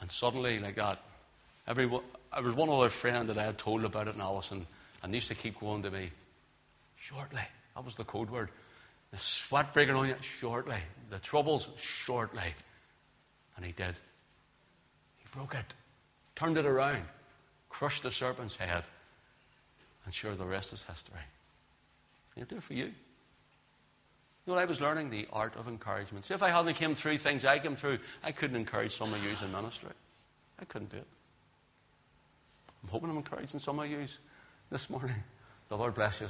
And 0.00 0.10
suddenly, 0.10 0.58
like 0.58 0.76
that, 0.76 1.02
everyone, 1.66 2.02
there 2.32 2.42
was 2.42 2.54
one 2.54 2.70
other 2.70 2.88
friend 2.88 3.28
that 3.28 3.38
I 3.38 3.44
had 3.44 3.58
told 3.58 3.84
about 3.84 4.08
it, 4.08 4.16
Alison, 4.18 4.66
and 5.02 5.14
used 5.14 5.28
to 5.28 5.34
keep 5.34 5.60
going 5.60 5.82
to 5.82 5.90
me, 5.90 6.10
shortly. 6.96 7.42
That 7.74 7.84
was 7.84 7.94
the 7.94 8.04
code 8.04 8.30
word. 8.30 8.50
The 9.10 9.18
sweat 9.18 9.74
breaking 9.74 9.94
on 9.94 10.08
you, 10.08 10.16
shortly. 10.20 10.78
The 11.10 11.18
troubles, 11.18 11.68
shortly. 11.76 12.54
And 13.56 13.64
he 13.66 13.72
did. 13.72 13.94
He 15.18 15.26
broke 15.34 15.54
it, 15.54 15.74
turned 16.34 16.56
it 16.56 16.66
around, 16.66 17.02
crushed 17.68 18.02
the 18.02 18.10
serpent's 18.10 18.56
head, 18.56 18.84
and 20.04 20.12
sure, 20.12 20.34
the 20.34 20.44
rest 20.44 20.72
is 20.72 20.82
history. 20.82 21.20
He'll 22.34 22.44
do 22.46 22.56
it 22.56 22.62
for 22.62 22.74
you. 22.74 22.92
You 24.46 24.52
know 24.52 24.58
I 24.58 24.64
was 24.64 24.80
learning? 24.80 25.10
The 25.10 25.28
art 25.32 25.54
of 25.56 25.68
encouragement. 25.68 26.24
See, 26.24 26.34
if 26.34 26.42
I 26.42 26.50
hadn't 26.50 26.74
came 26.74 26.94
through 26.94 27.18
things 27.18 27.44
I 27.44 27.58
came 27.58 27.76
through, 27.76 27.98
I 28.24 28.32
couldn't 28.32 28.56
encourage 28.56 28.96
some 28.96 29.14
of 29.14 29.22
you 29.22 29.30
in 29.30 29.52
ministry. 29.52 29.90
I 30.60 30.64
couldn't 30.64 30.90
do 30.90 30.96
it. 30.96 31.06
I'm 32.82 32.88
hoping 32.88 33.10
I'm 33.10 33.16
encouraging 33.16 33.60
some 33.60 33.78
of 33.78 33.88
you 33.88 34.04
this 34.70 34.90
morning. 34.90 35.14
The 35.68 35.76
Lord 35.76 35.94
bless 35.94 36.20
you. 36.20 36.26